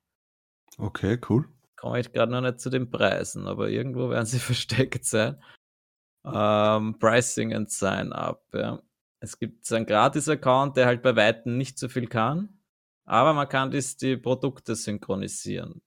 [0.77, 1.47] Okay, cool.
[1.75, 5.41] Komme ich gerade noch nicht zu den Preisen, aber irgendwo werden sie versteckt sein.
[6.25, 8.81] Ähm, Pricing and Sign Up, ja.
[9.21, 12.61] Es gibt so einen Gratis-Account, der halt bei Weitem nicht so viel kann,
[13.05, 15.81] aber man kann dies, die Produkte synchronisieren.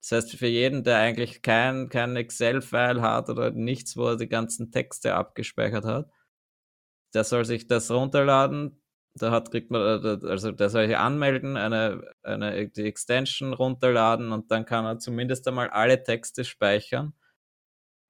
[0.00, 4.28] Das heißt, für jeden, der eigentlich kein, kein Excel-File hat oder nichts, wo er die
[4.28, 6.10] ganzen Texte abgespeichert hat,
[7.14, 8.82] der soll sich das runterladen.
[9.14, 14.32] Da hat, kriegt man, äh, also der soll sich anmelden, eine, eine, die Extension runterladen
[14.32, 17.14] und dann kann er zumindest einmal alle Texte speichern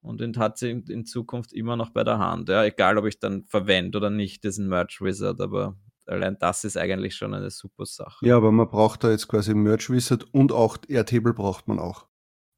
[0.03, 2.49] und den hat sie in, in, Zukunft immer noch bei der Hand.
[2.49, 6.77] Ja, egal, ob ich dann verwende oder nicht, diesen Merch Wizard, aber allein das ist
[6.77, 8.27] eigentlich schon eine super Sache.
[8.27, 12.07] Ja, aber man braucht da jetzt quasi Merch Wizard und auch Airtable braucht man auch.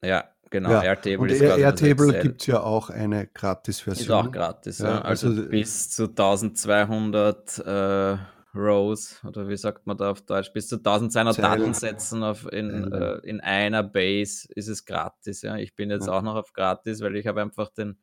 [0.03, 0.71] Ja, genau.
[0.71, 0.83] Ja.
[0.83, 4.05] Airtable und ist Airtable gibt es ja auch eine Gratis-Version.
[4.05, 4.87] Ist auch gratis, ja.
[4.87, 8.17] ja also, also, bis zu 1200 äh,
[8.55, 11.61] Rows oder wie sagt man da auf Deutsch, bis zu 1200 Zeilen.
[11.61, 15.43] Datensätzen auf in, äh, in einer Base ist es gratis.
[15.43, 15.57] Ja.
[15.57, 16.13] Ich bin jetzt ja.
[16.13, 17.99] auch noch auf gratis, weil ich habe einfach den,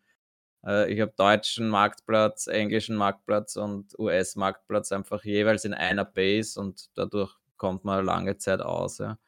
[0.65, 6.89] äh, ich habe deutschen Marktplatz, englischen Marktplatz und US-Marktplatz einfach jeweils in einer Base und
[6.95, 8.97] dadurch kommt man lange Zeit aus.
[8.97, 9.19] Ja.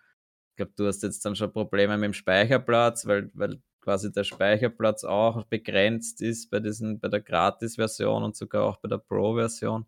[0.51, 4.23] Ich glaube, du hast jetzt dann schon Probleme mit dem Speicherplatz, weil, weil quasi der
[4.23, 9.86] Speicherplatz auch begrenzt ist bei, diesen, bei der Gratis-Version und sogar auch bei der Pro-Version.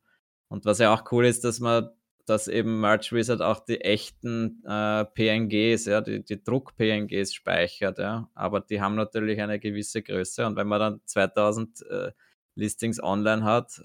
[0.56, 1.90] Und was ja auch cool ist, dass man,
[2.26, 8.30] dass eben Merch Wizard auch die echten äh, PNGs, ja, die, die Druck-PNGs speichert, ja.
[8.34, 12.12] Aber die haben natürlich eine gewisse Größe und wenn man dann 2000 äh,
[12.56, 13.84] Listings online hat,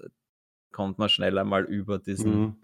[0.71, 2.55] kommt man schneller mal über diesen, mhm.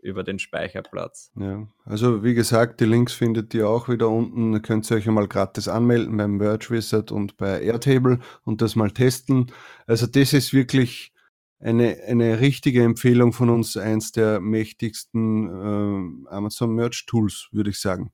[0.00, 1.30] über den Speicherplatz.
[1.38, 4.52] Ja, also wie gesagt, die Links findet ihr auch wieder unten.
[4.52, 8.74] Da könnt ihr euch einmal gratis anmelden beim Merch Wizard und bei Airtable und das
[8.74, 9.52] mal testen.
[9.86, 11.12] Also das ist wirklich
[11.60, 17.80] eine, eine richtige Empfehlung von uns, eins der mächtigsten äh, Amazon Merch Tools, würde ich
[17.80, 18.12] sagen.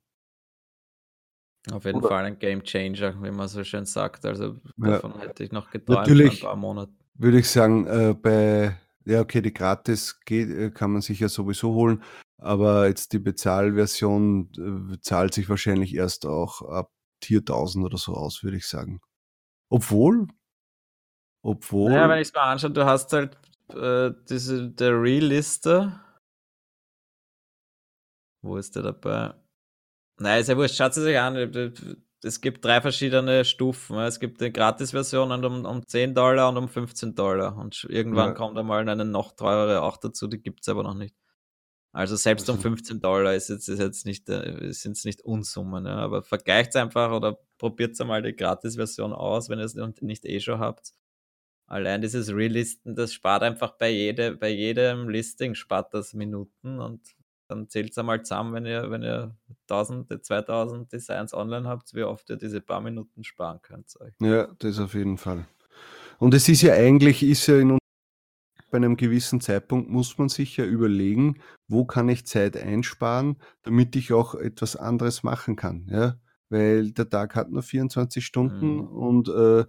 [1.72, 2.08] Auf jeden Oder?
[2.08, 4.24] Fall ein Game Changer, wie man so schön sagt.
[4.24, 5.20] Also davon ja.
[5.20, 6.92] hätte ich noch geträumt Natürlich ein paar Monate.
[7.14, 11.28] Würde ich sagen, äh, bei, ja, okay, die gratis geht, äh, kann man sich ja
[11.28, 12.02] sowieso holen,
[12.38, 14.50] aber jetzt die Bezahlversion
[14.92, 19.00] äh, zahlt sich wahrscheinlich erst auch ab Tier 1000 oder so aus, würde ich sagen.
[19.68, 20.28] Obwohl,
[21.46, 21.92] obwohl.
[21.92, 23.38] Ja, wenn ich es mal anschaue, du hast halt
[23.72, 26.00] äh, diese, der Real-Liste.
[28.42, 29.34] Wo ist der dabei?
[30.18, 31.36] Nein, ist ja wurscht, schaut es sich an.
[32.22, 33.96] Es gibt drei verschiedene Stufen.
[33.98, 37.56] Es gibt eine Gratis-Version um, um 10 Dollar und um 15 Dollar.
[37.56, 38.34] Und irgendwann ja.
[38.34, 41.14] kommt einmal eine noch teurere auch dazu, die gibt es aber noch nicht.
[41.92, 45.86] Also selbst um 15 Dollar ist jetzt, ist jetzt nicht, äh, sind es nicht Unsummen,
[45.86, 45.96] ja.
[45.96, 50.40] aber vergleicht es einfach oder probiert einmal die Gratis-Version aus, wenn ihr es nicht eh
[50.40, 50.92] schon habt.
[51.66, 57.00] Allein dieses Relisten, das spart einfach bei, jede, bei jedem Listing spart das Minuten und
[57.48, 59.34] dann zählt es einmal zusammen, wenn ihr, wenn ihr
[59.68, 63.92] 1000, 2000 Designs online habt, wie oft ihr diese paar Minuten sparen könnt.
[64.20, 65.46] Ja, das auf jeden Fall.
[66.18, 67.78] Und es ist ja eigentlich, ist ja in
[68.70, 73.94] bei einem gewissen Zeitpunkt muss man sich ja überlegen, wo kann ich Zeit einsparen, damit
[73.96, 75.86] ich auch etwas anderes machen kann.
[75.88, 76.16] Ja?
[76.48, 78.88] Weil der Tag hat nur 24 Stunden mhm.
[78.88, 79.64] und äh,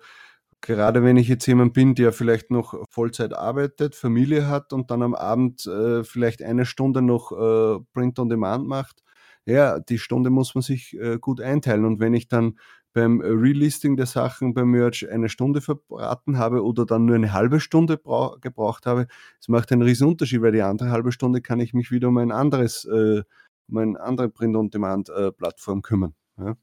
[0.61, 5.01] gerade wenn ich jetzt jemand bin, der vielleicht noch Vollzeit arbeitet, Familie hat und dann
[5.01, 9.03] am Abend äh, vielleicht eine Stunde noch äh, Print on Demand macht,
[9.45, 11.85] ja, die Stunde muss man sich äh, gut einteilen.
[11.85, 12.57] Und wenn ich dann
[12.93, 17.59] beim Relisting der Sachen beim Merch eine Stunde verbraten habe oder dann nur eine halbe
[17.59, 17.97] Stunde
[18.41, 19.07] gebraucht habe,
[19.39, 22.17] es macht einen riesen Unterschied, weil die andere halbe Stunde kann ich mich wieder um
[22.17, 23.23] ein anderes, äh,
[23.69, 26.13] um eine andere Print-on-Demand-Plattform äh, kümmern.
[26.37, 26.55] Ja.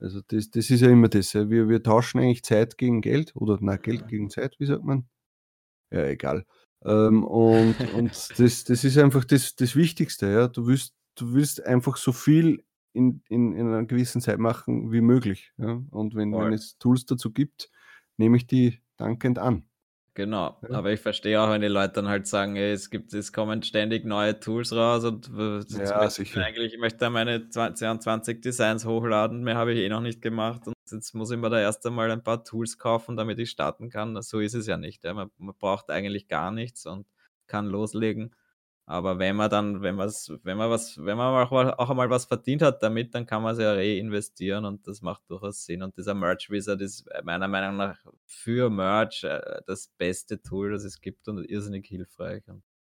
[0.00, 1.34] Also das, das ist ja immer das.
[1.34, 5.08] Wir, wir tauschen eigentlich Zeit gegen Geld oder na Geld gegen Zeit, wie sagt man?
[5.90, 6.44] Ja, egal.
[6.84, 10.30] Ähm, und und das, das ist einfach das, das Wichtigste.
[10.30, 10.48] Ja?
[10.48, 15.00] Du, willst, du willst einfach so viel in, in, in einer gewissen Zeit machen wie
[15.00, 15.52] möglich.
[15.56, 15.82] Ja?
[15.90, 17.70] Und wenn, wenn es Tools dazu gibt,
[18.16, 19.64] nehme ich die dankend an.
[20.18, 20.78] Genau, ja.
[20.78, 23.62] aber ich verstehe auch, wenn die Leute dann halt sagen, ey, es gibt, es kommen
[23.62, 25.30] ständig neue Tools raus und
[25.68, 26.44] ja, sicher.
[26.44, 30.66] eigentlich, ich möchte da meine 20 Designs hochladen, mehr habe ich eh noch nicht gemacht
[30.66, 33.90] und jetzt muss ich mir da erst einmal ein paar Tools kaufen, damit ich starten
[33.90, 34.20] kann.
[34.20, 35.04] So ist es ja nicht.
[35.04, 35.14] Ja.
[35.14, 37.06] Man, man braucht eigentlich gar nichts und
[37.46, 38.34] kann loslegen.
[38.90, 42.24] Aber wenn man dann, wenn man wenn man was, wenn man auch, auch einmal was
[42.24, 45.82] verdient hat damit, dann kann man es ja reinvestieren und das macht durchaus Sinn.
[45.82, 50.84] Und dieser Merch Wizard ist meiner Meinung nach für Merch äh, das beste Tool, das
[50.84, 52.44] es gibt und irrsinnig hilfreich.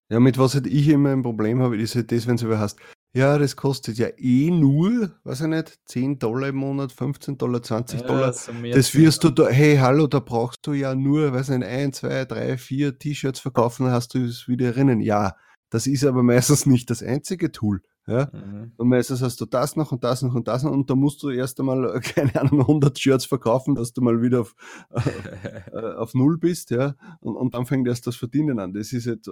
[0.09, 2.77] Ja, mit was halt ich immer ein Problem habe, ist halt das, wenn du hast,
[3.15, 7.63] ja, das kostet ja eh nur, weiß ich nicht, 10 Dollar im Monat, 15 Dollar,
[7.63, 8.35] 20 ja, Dollar.
[8.73, 11.93] Das wirst du da, hey, hallo, da brauchst du ja nur, weiß ich nicht, ein,
[11.93, 14.99] zwei, drei, vier T-Shirts verkaufen, dann hast du es wieder erinnern.
[14.99, 15.37] Ja,
[15.69, 17.81] das ist aber meistens nicht das einzige Tool.
[18.07, 18.29] Ja?
[18.31, 18.73] Mhm.
[18.77, 21.23] Und meistens hast du das noch und das noch und das noch und da musst
[21.23, 24.55] du erst einmal, keine Ahnung, 100 Shirts verkaufen, dass du mal wieder auf,
[25.71, 28.73] äh, auf Null bist, ja, und, und dann fängt erst das Verdienen an.
[28.73, 29.29] Das ist jetzt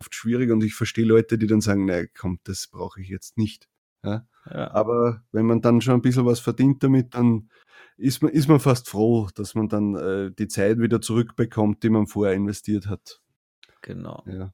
[0.00, 3.36] oft schwierig und ich verstehe Leute, die dann sagen, nein, komm, das brauche ich jetzt
[3.36, 3.68] nicht.
[4.02, 4.26] Ja?
[4.46, 4.70] ja?
[4.70, 7.50] Aber wenn man dann schon ein bisschen was verdient damit, dann
[7.96, 11.90] ist man, ist man fast froh, dass man dann äh, die Zeit wieder zurückbekommt, die
[11.90, 13.20] man vorher investiert hat.
[13.82, 14.22] Genau.
[14.26, 14.52] Ja.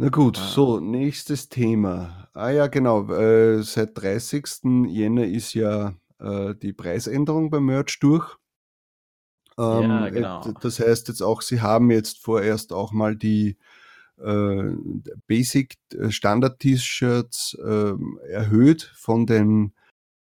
[0.00, 0.46] Na gut, ah.
[0.46, 2.28] so, nächstes Thema.
[2.32, 4.86] Ah ja, genau, äh, seit 30.
[4.86, 8.36] Jänner ist ja äh, die Preisänderung beim Merch durch.
[9.58, 10.52] Ähm, ja, genau.
[10.60, 13.58] Das heißt jetzt auch, Sie haben jetzt vorerst auch mal die
[14.18, 14.70] äh,
[15.26, 17.94] Basic äh, Standard T-Shirts äh,
[18.30, 19.72] erhöht von den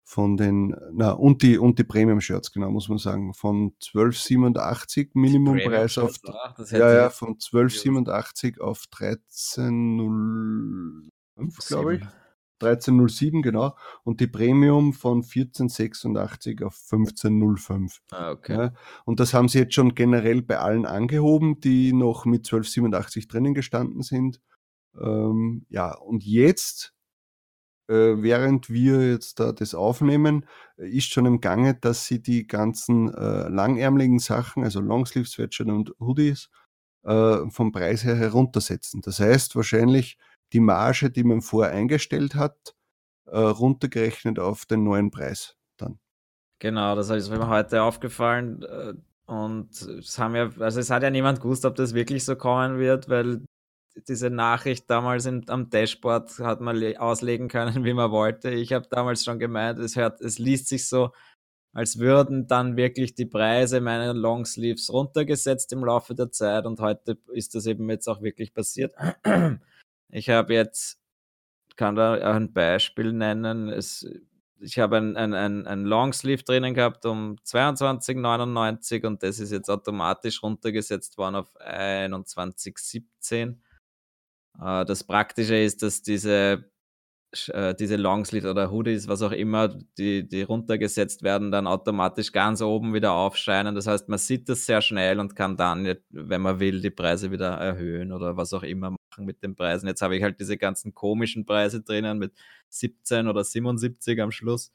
[0.10, 5.10] von den na und die und die Premium Shirts genau muss man sagen von 1287
[5.16, 6.16] Minimumpreis auf
[6.72, 12.04] ja ja von 1287 auf 1305 glaube ich
[12.60, 13.76] 1307, genau.
[14.04, 18.02] Und die Premium von 1486 auf 1505.
[18.10, 18.54] Ah, okay.
[18.54, 18.74] Ja,
[19.06, 23.54] und das haben sie jetzt schon generell bei allen angehoben, die noch mit 1287 drinnen
[23.54, 24.42] gestanden sind.
[25.00, 26.96] Ähm, ja, und jetzt,
[27.88, 30.46] während wir jetzt da das aufnehmen,
[30.76, 35.94] ist schon im Gange, dass sie die ganzen äh, langärmeligen Sachen, also Longsleeve, Sweatshirt und
[36.00, 36.50] Hoodies,
[37.04, 39.02] äh, vom Preis her heruntersetzen.
[39.02, 40.18] Das heißt wahrscheinlich
[40.54, 42.76] die Marge, die man vorher eingestellt hat,
[43.26, 46.00] äh, runtergerechnet auf den neuen Preis dann.
[46.60, 48.64] Genau, das ist mir heute aufgefallen.
[48.64, 48.94] Äh,
[49.26, 52.80] und es haben ja, also es hat ja niemand gewusst, ob das wirklich so kommen
[52.80, 53.42] wird, weil
[54.08, 58.52] diese Nachricht damals in, am Dashboard hat man auslegen können, wie man wollte.
[58.52, 61.12] Ich habe damals schon gemeint, es, hört, es liest sich so,
[61.74, 67.18] als würden dann wirklich die Preise meiner Longsleeves runtergesetzt im Laufe der Zeit und heute
[67.34, 68.94] ist das eben jetzt auch wirklich passiert.
[70.10, 71.00] Ich habe jetzt,
[71.76, 73.70] kann da ein Beispiel nennen.
[73.70, 74.08] Es,
[74.60, 79.70] ich habe ein, ein, ein, ein Longsleeve drinnen gehabt um 22,99 und das ist jetzt
[79.70, 83.58] automatisch runtergesetzt worden auf 21,17.
[84.62, 86.70] Äh, das Praktische ist, dass diese
[87.50, 89.68] äh, diese Longsleeve oder Hoodies, was auch immer,
[89.98, 93.76] die, die runtergesetzt werden, dann automatisch ganz oben wieder aufscheinen.
[93.76, 97.30] Das heißt, man sieht das sehr schnell und kann dann, wenn man will, die Preise
[97.30, 99.88] wieder erhöhen oder was auch immer machen mit den Preisen.
[99.88, 102.34] Jetzt habe ich halt diese ganzen komischen Preise drinnen mit
[102.70, 104.72] 17 oder 77 am Schluss.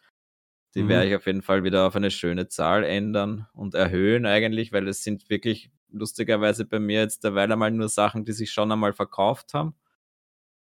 [0.74, 0.88] Die mhm.
[0.88, 4.88] werde ich auf jeden Fall wieder auf eine schöne Zahl ändern und erhöhen eigentlich, weil
[4.88, 8.92] es sind wirklich lustigerweise bei mir jetzt derweil einmal nur Sachen, die sich schon einmal
[8.92, 9.74] verkauft haben.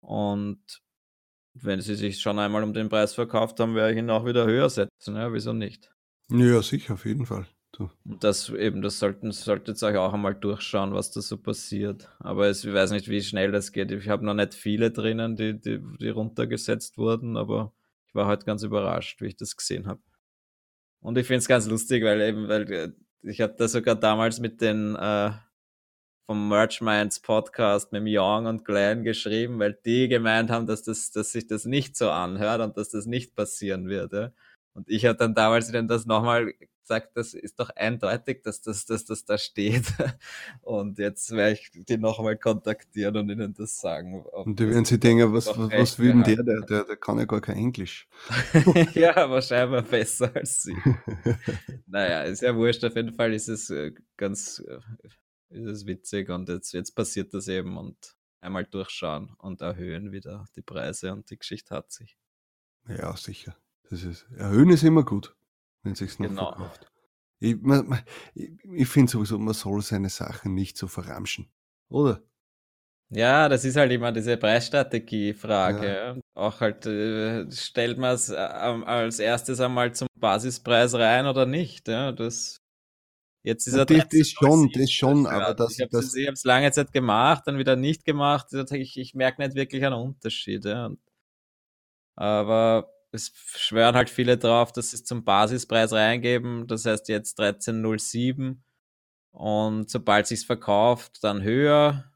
[0.01, 0.83] Und
[1.55, 4.47] wenn sie sich schon einmal um den Preis verkauft haben, werde ich ihn auch wieder
[4.47, 5.17] höher setzen.
[5.17, 5.91] Ja, wieso nicht?
[6.31, 7.47] Ja, sicher, auf jeden Fall.
[7.79, 12.11] Und das eben, das sollten, solltet ihr euch auch einmal durchschauen, was da so passiert.
[12.19, 13.93] Aber es, ich weiß nicht, wie schnell das geht.
[13.93, 17.73] Ich habe noch nicht viele drinnen, die, die, die runtergesetzt wurden, aber
[18.07, 20.01] ich war halt ganz überrascht, wie ich das gesehen habe.
[21.01, 24.41] Und ich finde es ganz lustig, weil eben, weil äh, ich habe da sogar damals
[24.41, 25.31] mit den äh,
[26.27, 31.11] vom Merch Minds Podcast mit Young und Glenn geschrieben, weil die gemeint haben, dass, das,
[31.11, 34.13] dass sich das nicht so anhört und dass das nicht passieren wird.
[34.13, 34.33] Ja.
[34.75, 36.53] Und ich habe dann damals ihnen das nochmal
[36.89, 39.85] gesagt, das ist doch eindeutig, dass das, dass das da steht.
[40.63, 44.23] Und jetzt werde ich die nochmal kontaktieren und ihnen das sagen.
[44.23, 46.43] Und die werden sich denken, was, was, will denn der?
[46.43, 46.85] Der, der?
[46.85, 48.09] der kann ja gar kein Englisch.
[48.95, 50.77] ja, aber scheinbar besser als sie.
[51.87, 52.85] naja, ist ja wurscht.
[52.85, 54.79] Auf jeden Fall ist es äh, ganz äh,
[55.51, 60.47] ist es witzig und jetzt, jetzt passiert das eben und einmal durchschauen und erhöhen wieder
[60.57, 62.17] die Preise und die Geschichte hat sich.
[62.87, 63.57] Ja, sicher.
[63.91, 65.35] Das ist, erhöhen ist immer gut,
[65.89, 66.53] wenn es sich noch genau.
[66.53, 66.87] verkauft.
[67.41, 67.57] Ich,
[68.35, 71.51] ich, ich finde sowieso, man soll seine Sachen nicht so verramschen,
[71.89, 72.23] oder?
[73.11, 75.87] Ja, das ist halt immer diese Preisstrategie-Frage.
[75.87, 76.17] Ja.
[76.35, 81.89] Auch halt, äh, stellt man es äh, als erstes einmal zum Basispreis rein oder nicht?
[81.89, 82.61] Ja, das
[83.45, 86.93] Jetzt ist er das, das schon, das schon, aber das, ich habe es lange Zeit
[86.93, 88.49] gemacht, dann wieder nicht gemacht.
[88.73, 90.67] Ich, ich merke nicht wirklich einen Unterschied.
[90.67, 90.91] Ja.
[92.17, 96.67] Aber es schwören halt viele drauf, dass sie es zum Basispreis reingeben.
[96.67, 98.57] Das heißt jetzt 13,07
[99.31, 102.13] und sobald sich's verkauft, dann höher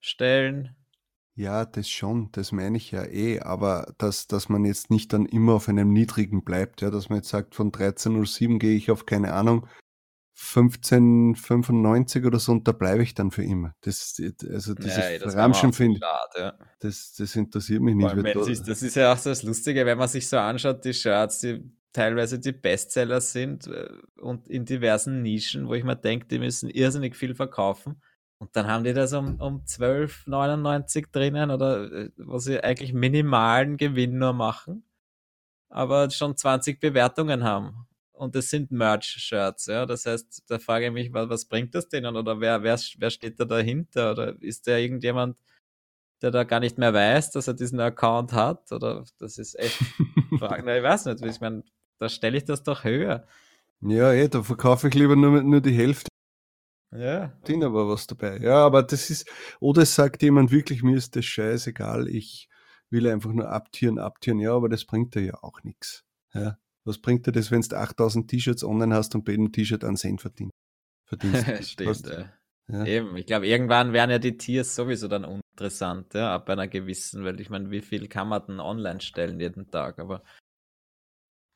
[0.00, 0.76] stellen.
[1.34, 5.26] Ja, das schon, das meine ich ja eh, aber dass, dass man jetzt nicht dann
[5.26, 9.06] immer auf einem niedrigen bleibt, ja, dass man jetzt sagt, von 13,07 gehe ich auf
[9.06, 9.66] keine Ahnung
[10.42, 13.74] 1595 oder so und da bleibe ich dann für immer.
[13.82, 16.54] Das, also diese ja, Ramschen finde ja.
[16.80, 18.08] das, das interessiert mich nicht.
[18.08, 20.94] Allem, sich, das ist ja auch so das Lustige, wenn man sich so anschaut, die
[20.94, 21.62] Shirts, die
[21.92, 26.70] teilweise die Bestseller sind äh, und in diversen Nischen, wo ich mir denke, die müssen
[26.70, 28.00] irrsinnig viel verkaufen.
[28.38, 33.76] Und dann haben die das um, um 12,99 drinnen oder äh, wo sie eigentlich minimalen
[33.76, 34.84] Gewinn nur machen,
[35.68, 37.86] aber schon 20 Bewertungen haben
[38.20, 39.66] und es sind Merch-Shirts.
[39.66, 39.86] Ja?
[39.86, 43.10] Das heißt, da frage ich mich, was, was bringt das denen oder wer, wer, wer
[43.10, 44.12] steht da dahinter?
[44.12, 45.38] Oder ist der irgendjemand,
[46.20, 48.70] der da gar nicht mehr weiß, dass er diesen Account hat?
[48.72, 49.78] Oder das ist echt
[50.38, 51.24] Fragen, ich weiß nicht.
[51.24, 51.64] Ich meine,
[51.98, 53.26] da stelle ich das doch höher.
[53.80, 56.10] Ja, eh, da verkaufe ich lieber nur, nur die Hälfte.
[56.92, 57.28] Ja.
[57.48, 58.38] Dient aber was dabei.
[58.38, 62.50] Ja, aber das ist, oder es sagt jemand wirklich, mir ist das scheißegal, ich
[62.90, 64.40] will einfach nur abtieren, abtieren.
[64.40, 66.04] Ja, aber das bringt dir ja auch nichts.
[66.34, 66.58] Ja.
[66.84, 69.96] Was bringt dir das, wenn du 8000 T-Shirts online hast und bei jedem T-Shirt einen
[69.96, 70.50] Cent verdient,
[71.04, 71.46] verdienst?
[71.70, 72.32] Stimmt, ja.
[72.68, 72.84] ja.
[72.86, 77.24] Eben, ich glaube, irgendwann werden ja die Tiers sowieso dann uninteressant, ja, ab einer gewissen,
[77.24, 80.22] weil ich meine, wie viel kann man denn online stellen jeden Tag, aber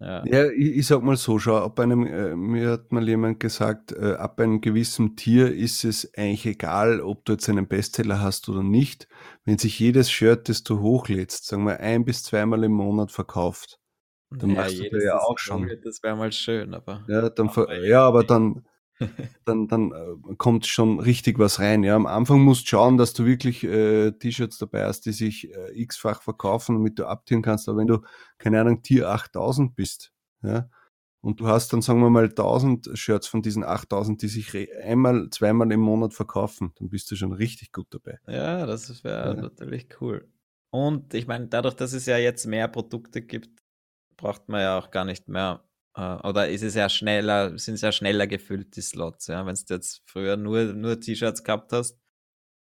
[0.01, 3.41] ja, ja ich, ich, sag mal so, schau, ab einem, äh, mir hat mal jemand
[3.41, 8.21] gesagt, äh, ab einem gewissen Tier ist es eigentlich egal, ob du jetzt einen Bestseller
[8.21, 9.09] hast oder nicht,
[9.45, 13.79] wenn sich jedes Shirt, das du hochlädst, sagen wir ein bis zweimal im Monat verkauft,
[14.39, 15.71] dann ja, machst du dir ja auch schon.
[15.83, 17.05] Das wäre mal schön, aber.
[17.09, 17.51] Ja, dann,
[17.83, 18.65] ja aber dann,
[19.45, 21.83] dann, dann äh, kommt schon richtig was rein.
[21.83, 25.53] Ja, am Anfang musst du schauen, dass du wirklich äh, T-Shirts dabei hast, die sich
[25.53, 27.69] äh, x-fach verkaufen, damit du abtieren kannst.
[27.69, 28.01] Aber wenn du,
[28.39, 30.13] keine Ahnung, Tier 8000 bist,
[30.43, 30.69] ja,
[31.25, 35.31] und du hast dann, sagen wir mal, 1000 Shirts von diesen 8000, die sich einmal,
[35.31, 38.19] zweimal im Monat verkaufen, dann bist du schon richtig gut dabei.
[38.27, 39.41] Ja, das wäre ja.
[39.41, 40.29] natürlich cool.
[40.69, 43.54] Und ich meine, dadurch, dass es ja jetzt mehr Produkte gibt,
[44.17, 45.65] braucht man ja auch gar nicht mehr.
[45.97, 49.27] Äh, oder ist es ja schneller, sind es ja schneller gefüllt, die Slots.
[49.29, 49.47] Ja?
[49.47, 51.99] Wenn du jetzt früher nur, nur T-Shirts gehabt hast,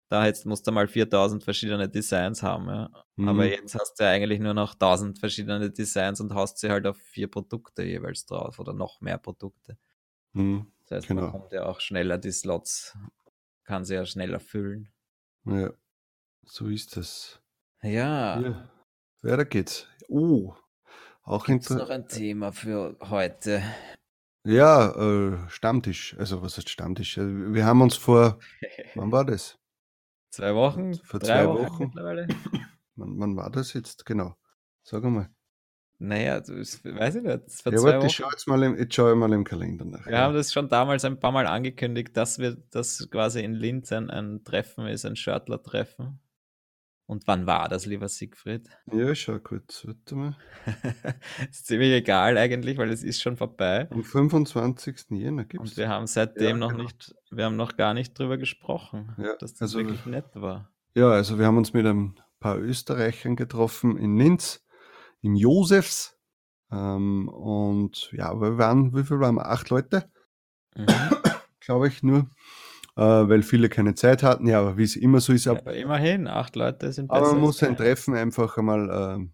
[0.08, 2.66] da jetzt musst du mal 4000 verschiedene Designs haben.
[2.68, 2.90] Ja?
[3.16, 3.28] Mhm.
[3.28, 6.86] Aber jetzt hast du ja eigentlich nur noch 1000 verschiedene Designs und hast sie halt
[6.86, 9.78] auf vier Produkte jeweils drauf oder noch mehr Produkte.
[10.32, 10.72] Mhm.
[10.86, 11.22] Das heißt, genau.
[11.22, 12.96] man kommt ja auch schneller die Slots,
[13.64, 14.92] kann sie ja schneller füllen.
[15.44, 15.72] Ja,
[16.44, 17.40] so ist es.
[17.82, 18.40] Ja.
[18.40, 18.70] ja.
[19.22, 19.86] Weiter geht's.
[20.08, 20.54] Oh,
[21.22, 23.62] auch Gibt's noch ein Thema für heute?
[24.44, 26.16] Ja, äh, Stammtisch.
[26.18, 27.18] Also was heißt Stammtisch?
[27.18, 28.38] Also, wir haben uns vor,
[28.94, 29.58] wann war das?
[30.30, 30.94] Zwei Wochen?
[30.94, 31.84] Vor zwei Wochen, Wochen.
[31.84, 32.28] mittlerweile.
[32.96, 34.06] wann, wann war das jetzt?
[34.06, 34.36] Genau.
[34.82, 35.28] Sag mal.
[35.98, 37.62] Naja, das weiß ich nicht.
[37.62, 39.84] Vor ja, zwei warte, ich schaue jetzt mal im, jetzt schaue ich mal im Kalender
[39.84, 40.06] nach.
[40.06, 40.20] Wir ja.
[40.20, 44.08] haben das schon damals ein paar Mal angekündigt, dass wir das quasi in Linz ein,
[44.08, 46.18] ein Treffen ist, ein Shirtler-Treffen.
[47.10, 48.70] Und wann war das, lieber Siegfried?
[48.92, 50.36] Ja, schau kurz, warte mal.
[51.50, 53.88] ist ziemlich egal eigentlich, weil es ist schon vorbei.
[53.90, 55.06] Am 25.
[55.10, 55.72] Jänner gibt es.
[55.72, 56.84] Und wir haben seitdem ja, noch genau.
[56.84, 60.70] nicht, wir haben noch gar nicht drüber gesprochen, ja, dass das also, wirklich nett war.
[60.94, 64.64] Ja, also wir haben uns mit ein paar Österreichern getroffen in Linz,
[65.20, 66.16] im Josefs.
[66.70, 69.50] Ähm, und ja, wir waren, wie viel waren wir?
[69.50, 70.08] Acht Leute,
[70.76, 70.86] mhm.
[71.58, 72.30] glaube ich, nur
[73.04, 74.46] weil viele keine Zeit hatten.
[74.46, 75.48] Ja, aber wie es immer so ist.
[75.48, 77.22] Ab, aber immerhin, acht Leute sind besser.
[77.22, 79.26] Aber man muss ein Treffen einfach einmal äh,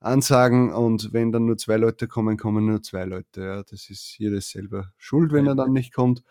[0.00, 3.42] ansagen und wenn dann nur zwei Leute kommen, kommen nur zwei Leute.
[3.42, 6.22] Ja, das ist jedes selber schuld, wenn er dann nicht kommt.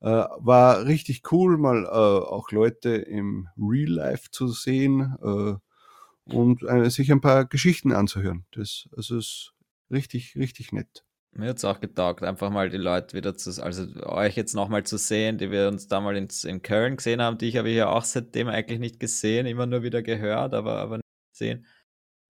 [0.00, 6.62] Äh, war richtig cool, mal äh, auch Leute im Real Life zu sehen äh, und
[6.62, 8.46] äh, sich ein paar Geschichten anzuhören.
[8.52, 9.52] Das also ist
[9.90, 11.04] richtig, richtig nett.
[11.32, 14.84] Mir hat es auch getaugt, einfach mal die Leute wieder zu, also euch jetzt nochmal
[14.84, 17.90] zu sehen, die wir uns damals in, in Köln gesehen haben, die ich habe hier
[17.90, 21.66] auch seitdem eigentlich nicht gesehen, immer nur wieder gehört, aber, aber nicht gesehen.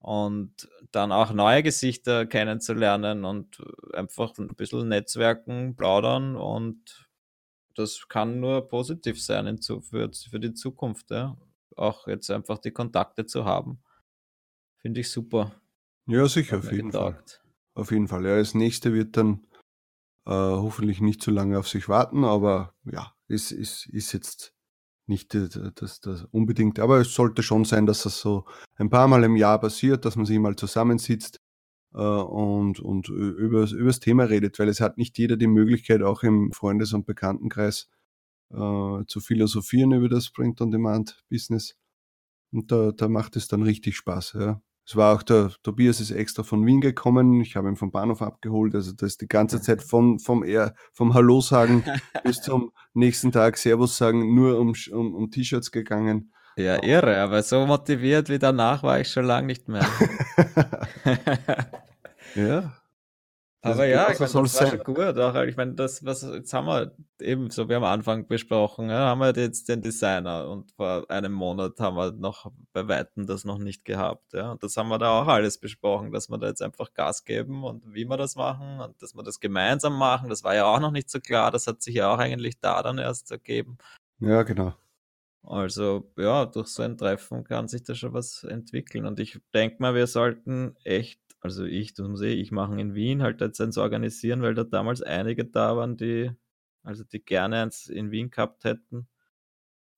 [0.01, 3.62] Und dann auch neue Gesichter kennenzulernen und
[3.94, 7.09] einfach ein bisschen netzwerken, plaudern und
[7.74, 11.36] das kann nur positiv sein in, für, für die Zukunft, ja.
[11.76, 13.82] Auch jetzt einfach die Kontakte zu haben.
[14.78, 15.53] Finde ich super.
[16.07, 17.40] Ja, sicher, auf jeden getaugt.
[17.42, 17.49] Fall.
[17.81, 18.26] Auf jeden Fall.
[18.26, 19.47] Ja, das nächste wird dann
[20.26, 24.55] äh, hoffentlich nicht zu lange auf sich warten, aber ja, es ist, ist jetzt
[25.07, 28.45] nicht das, das unbedingt, aber es sollte schon sein, dass das so
[28.76, 31.41] ein paar Mal im Jahr passiert, dass man sich mal zusammensitzt
[31.95, 36.03] äh, und, und über, über das Thema redet, weil es hat nicht jeder die Möglichkeit,
[36.03, 37.89] auch im Freundes- und Bekanntenkreis
[38.51, 41.76] äh, zu philosophieren über das Print-on-Demand-Business.
[42.53, 44.35] Und da, da macht es dann richtig Spaß.
[44.35, 44.61] Ja.
[44.91, 47.41] Es war auch der Tobias ist extra von Wien gekommen.
[47.43, 48.74] Ich habe ihn vom Bahnhof abgeholt.
[48.74, 51.84] Also das ist die ganze Zeit von, vom, er, vom Hallo sagen
[52.24, 56.32] bis zum nächsten Tag Servus sagen, nur um, um, um T-Shirts gegangen.
[56.57, 59.86] Ja, irre, aber so motiviert wie danach war ich schon lange nicht mehr.
[62.34, 62.72] ja.
[63.62, 65.18] Aber ja, ich mein, das war schon gut.
[65.18, 69.08] Auch, ich meine, das, was jetzt haben wir eben so wie am Anfang besprochen, ja,
[69.08, 73.44] haben wir jetzt den Designer und vor einem Monat haben wir noch bei Weitem das
[73.44, 74.32] noch nicht gehabt.
[74.32, 74.52] Ja.
[74.52, 77.62] Und das haben wir da auch alles besprochen, dass wir da jetzt einfach Gas geben
[77.62, 80.30] und wie wir das machen und dass wir das gemeinsam machen.
[80.30, 81.50] Das war ja auch noch nicht so klar.
[81.50, 83.76] Das hat sich ja auch eigentlich da dann erst ergeben.
[84.20, 84.74] Ja, genau.
[85.42, 89.04] Also ja, durch so ein Treffen kann sich da schon was entwickeln.
[89.04, 92.95] Und ich denke mal, wir sollten echt also ich, das muss ich, ich machen in
[92.95, 96.30] Wien halt jetzt eins organisieren, weil da damals einige da waren, die,
[96.82, 99.09] also die gerne eins in Wien gehabt hätten.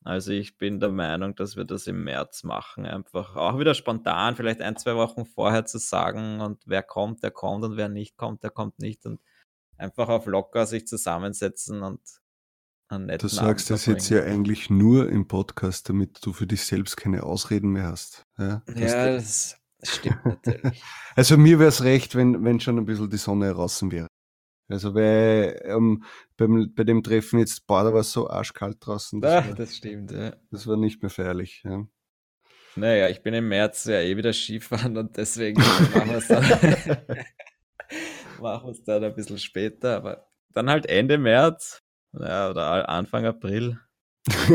[0.04, 4.34] Also ich bin der Meinung, dass wir das im März machen, einfach auch wieder spontan,
[4.34, 8.16] vielleicht ein, zwei Wochen vorher zu sagen und wer kommt, der kommt und wer nicht
[8.16, 9.20] kommt, der kommt nicht und
[9.76, 12.00] einfach auf locker sich zusammensetzen und
[12.88, 16.64] einen netten Du sagst das jetzt ja eigentlich nur im Podcast, damit du für dich
[16.64, 18.26] selbst keine Ausreden mehr hast.
[18.38, 20.82] Ja, ja das das stimmt natürlich.
[21.16, 24.06] also mir wäre es recht, wenn, wenn schon ein bisschen die Sonne draußen wäre.
[24.68, 26.04] Also weil ähm,
[26.36, 29.20] beim, bei dem Treffen jetzt war da war so arschkalt draußen.
[29.20, 30.34] Das, Ach, war, das stimmt, ja.
[30.50, 31.62] Das war nicht mehr feierlich.
[31.64, 31.84] Ja.
[32.76, 36.44] Naja, ich bin im März ja eh wieder Skifahren und deswegen machen wir es dann,
[38.40, 43.78] machen dann ein bisschen später, aber dann halt Ende März ja, oder Anfang April.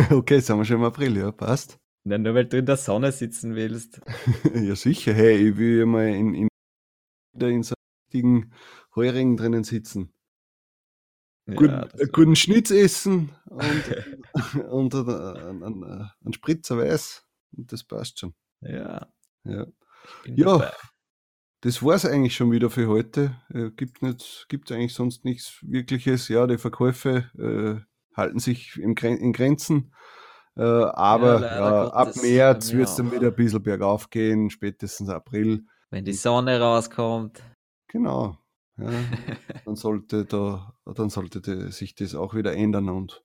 [0.10, 1.80] okay, sind wir schon im April, ja, passt.
[2.10, 4.02] Ja, nur weil du in der Sonne sitzen willst.
[4.54, 5.14] ja, sicher.
[5.14, 6.48] Hey, ich will ja mal in, in,
[7.40, 8.54] in so richtigen
[8.96, 10.14] Heurigen drinnen sitzen.
[11.48, 17.26] Ja, Gut, einen guten Schnitz essen und, und einen, einen, einen Spritzer Weiß.
[17.58, 18.34] Und das passt schon.
[18.62, 19.08] Ja.
[19.44, 19.66] Ja,
[20.26, 20.72] ja
[21.62, 23.36] das war es eigentlich schon wieder für heute.
[23.50, 26.30] Äh, gibt es gibt eigentlich sonst nichts Wirkliches.
[26.30, 29.92] Ja, die Verkäufe äh, halten sich im, in Grenzen.
[30.58, 35.08] Äh, aber ja, ja, ab März wird es dann wieder ein bisschen bergauf gehen, spätestens
[35.08, 35.66] April.
[35.92, 37.44] Wenn die Sonne rauskommt.
[37.88, 38.38] Genau.
[38.80, 38.92] Ja,
[39.66, 43.24] dann sollte da, dann sollte sich das auch wieder ändern und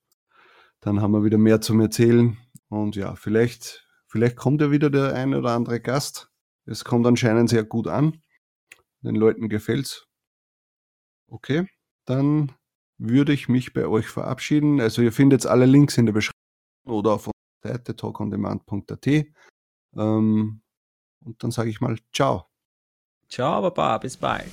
[0.81, 2.39] dann haben wir wieder mehr zum Erzählen.
[2.71, 6.31] Und ja, vielleicht, vielleicht kommt ja wieder der eine oder andere Gast.
[6.65, 8.23] Es kommt anscheinend sehr gut an.
[9.03, 10.07] Den Leuten gefällt's.
[11.29, 11.67] Okay,
[12.07, 12.53] dann
[12.97, 14.81] würde ich mich bei euch verabschieden.
[14.81, 16.42] Also ihr findet alle Links in der Beschreibung
[16.85, 19.07] oder auf unserer Seite talkondemand.at.
[19.97, 20.63] Ähm,
[21.25, 22.47] und dann sage ich mal Ciao.
[23.29, 24.51] Ciao, Baba, bis bald.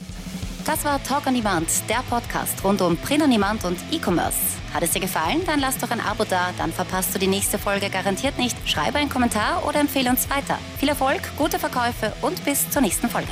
[0.65, 4.38] Das war Talk on Demand, der Podcast rund um Print on Demand und E-Commerce.
[4.73, 5.41] Hat es dir gefallen?
[5.45, 8.55] Dann lass doch ein Abo da, dann verpasst du die nächste Folge garantiert nicht.
[8.69, 10.59] Schreibe einen Kommentar oder empfehle uns weiter.
[10.77, 13.32] Viel Erfolg, gute Verkäufe und bis zur nächsten Folge.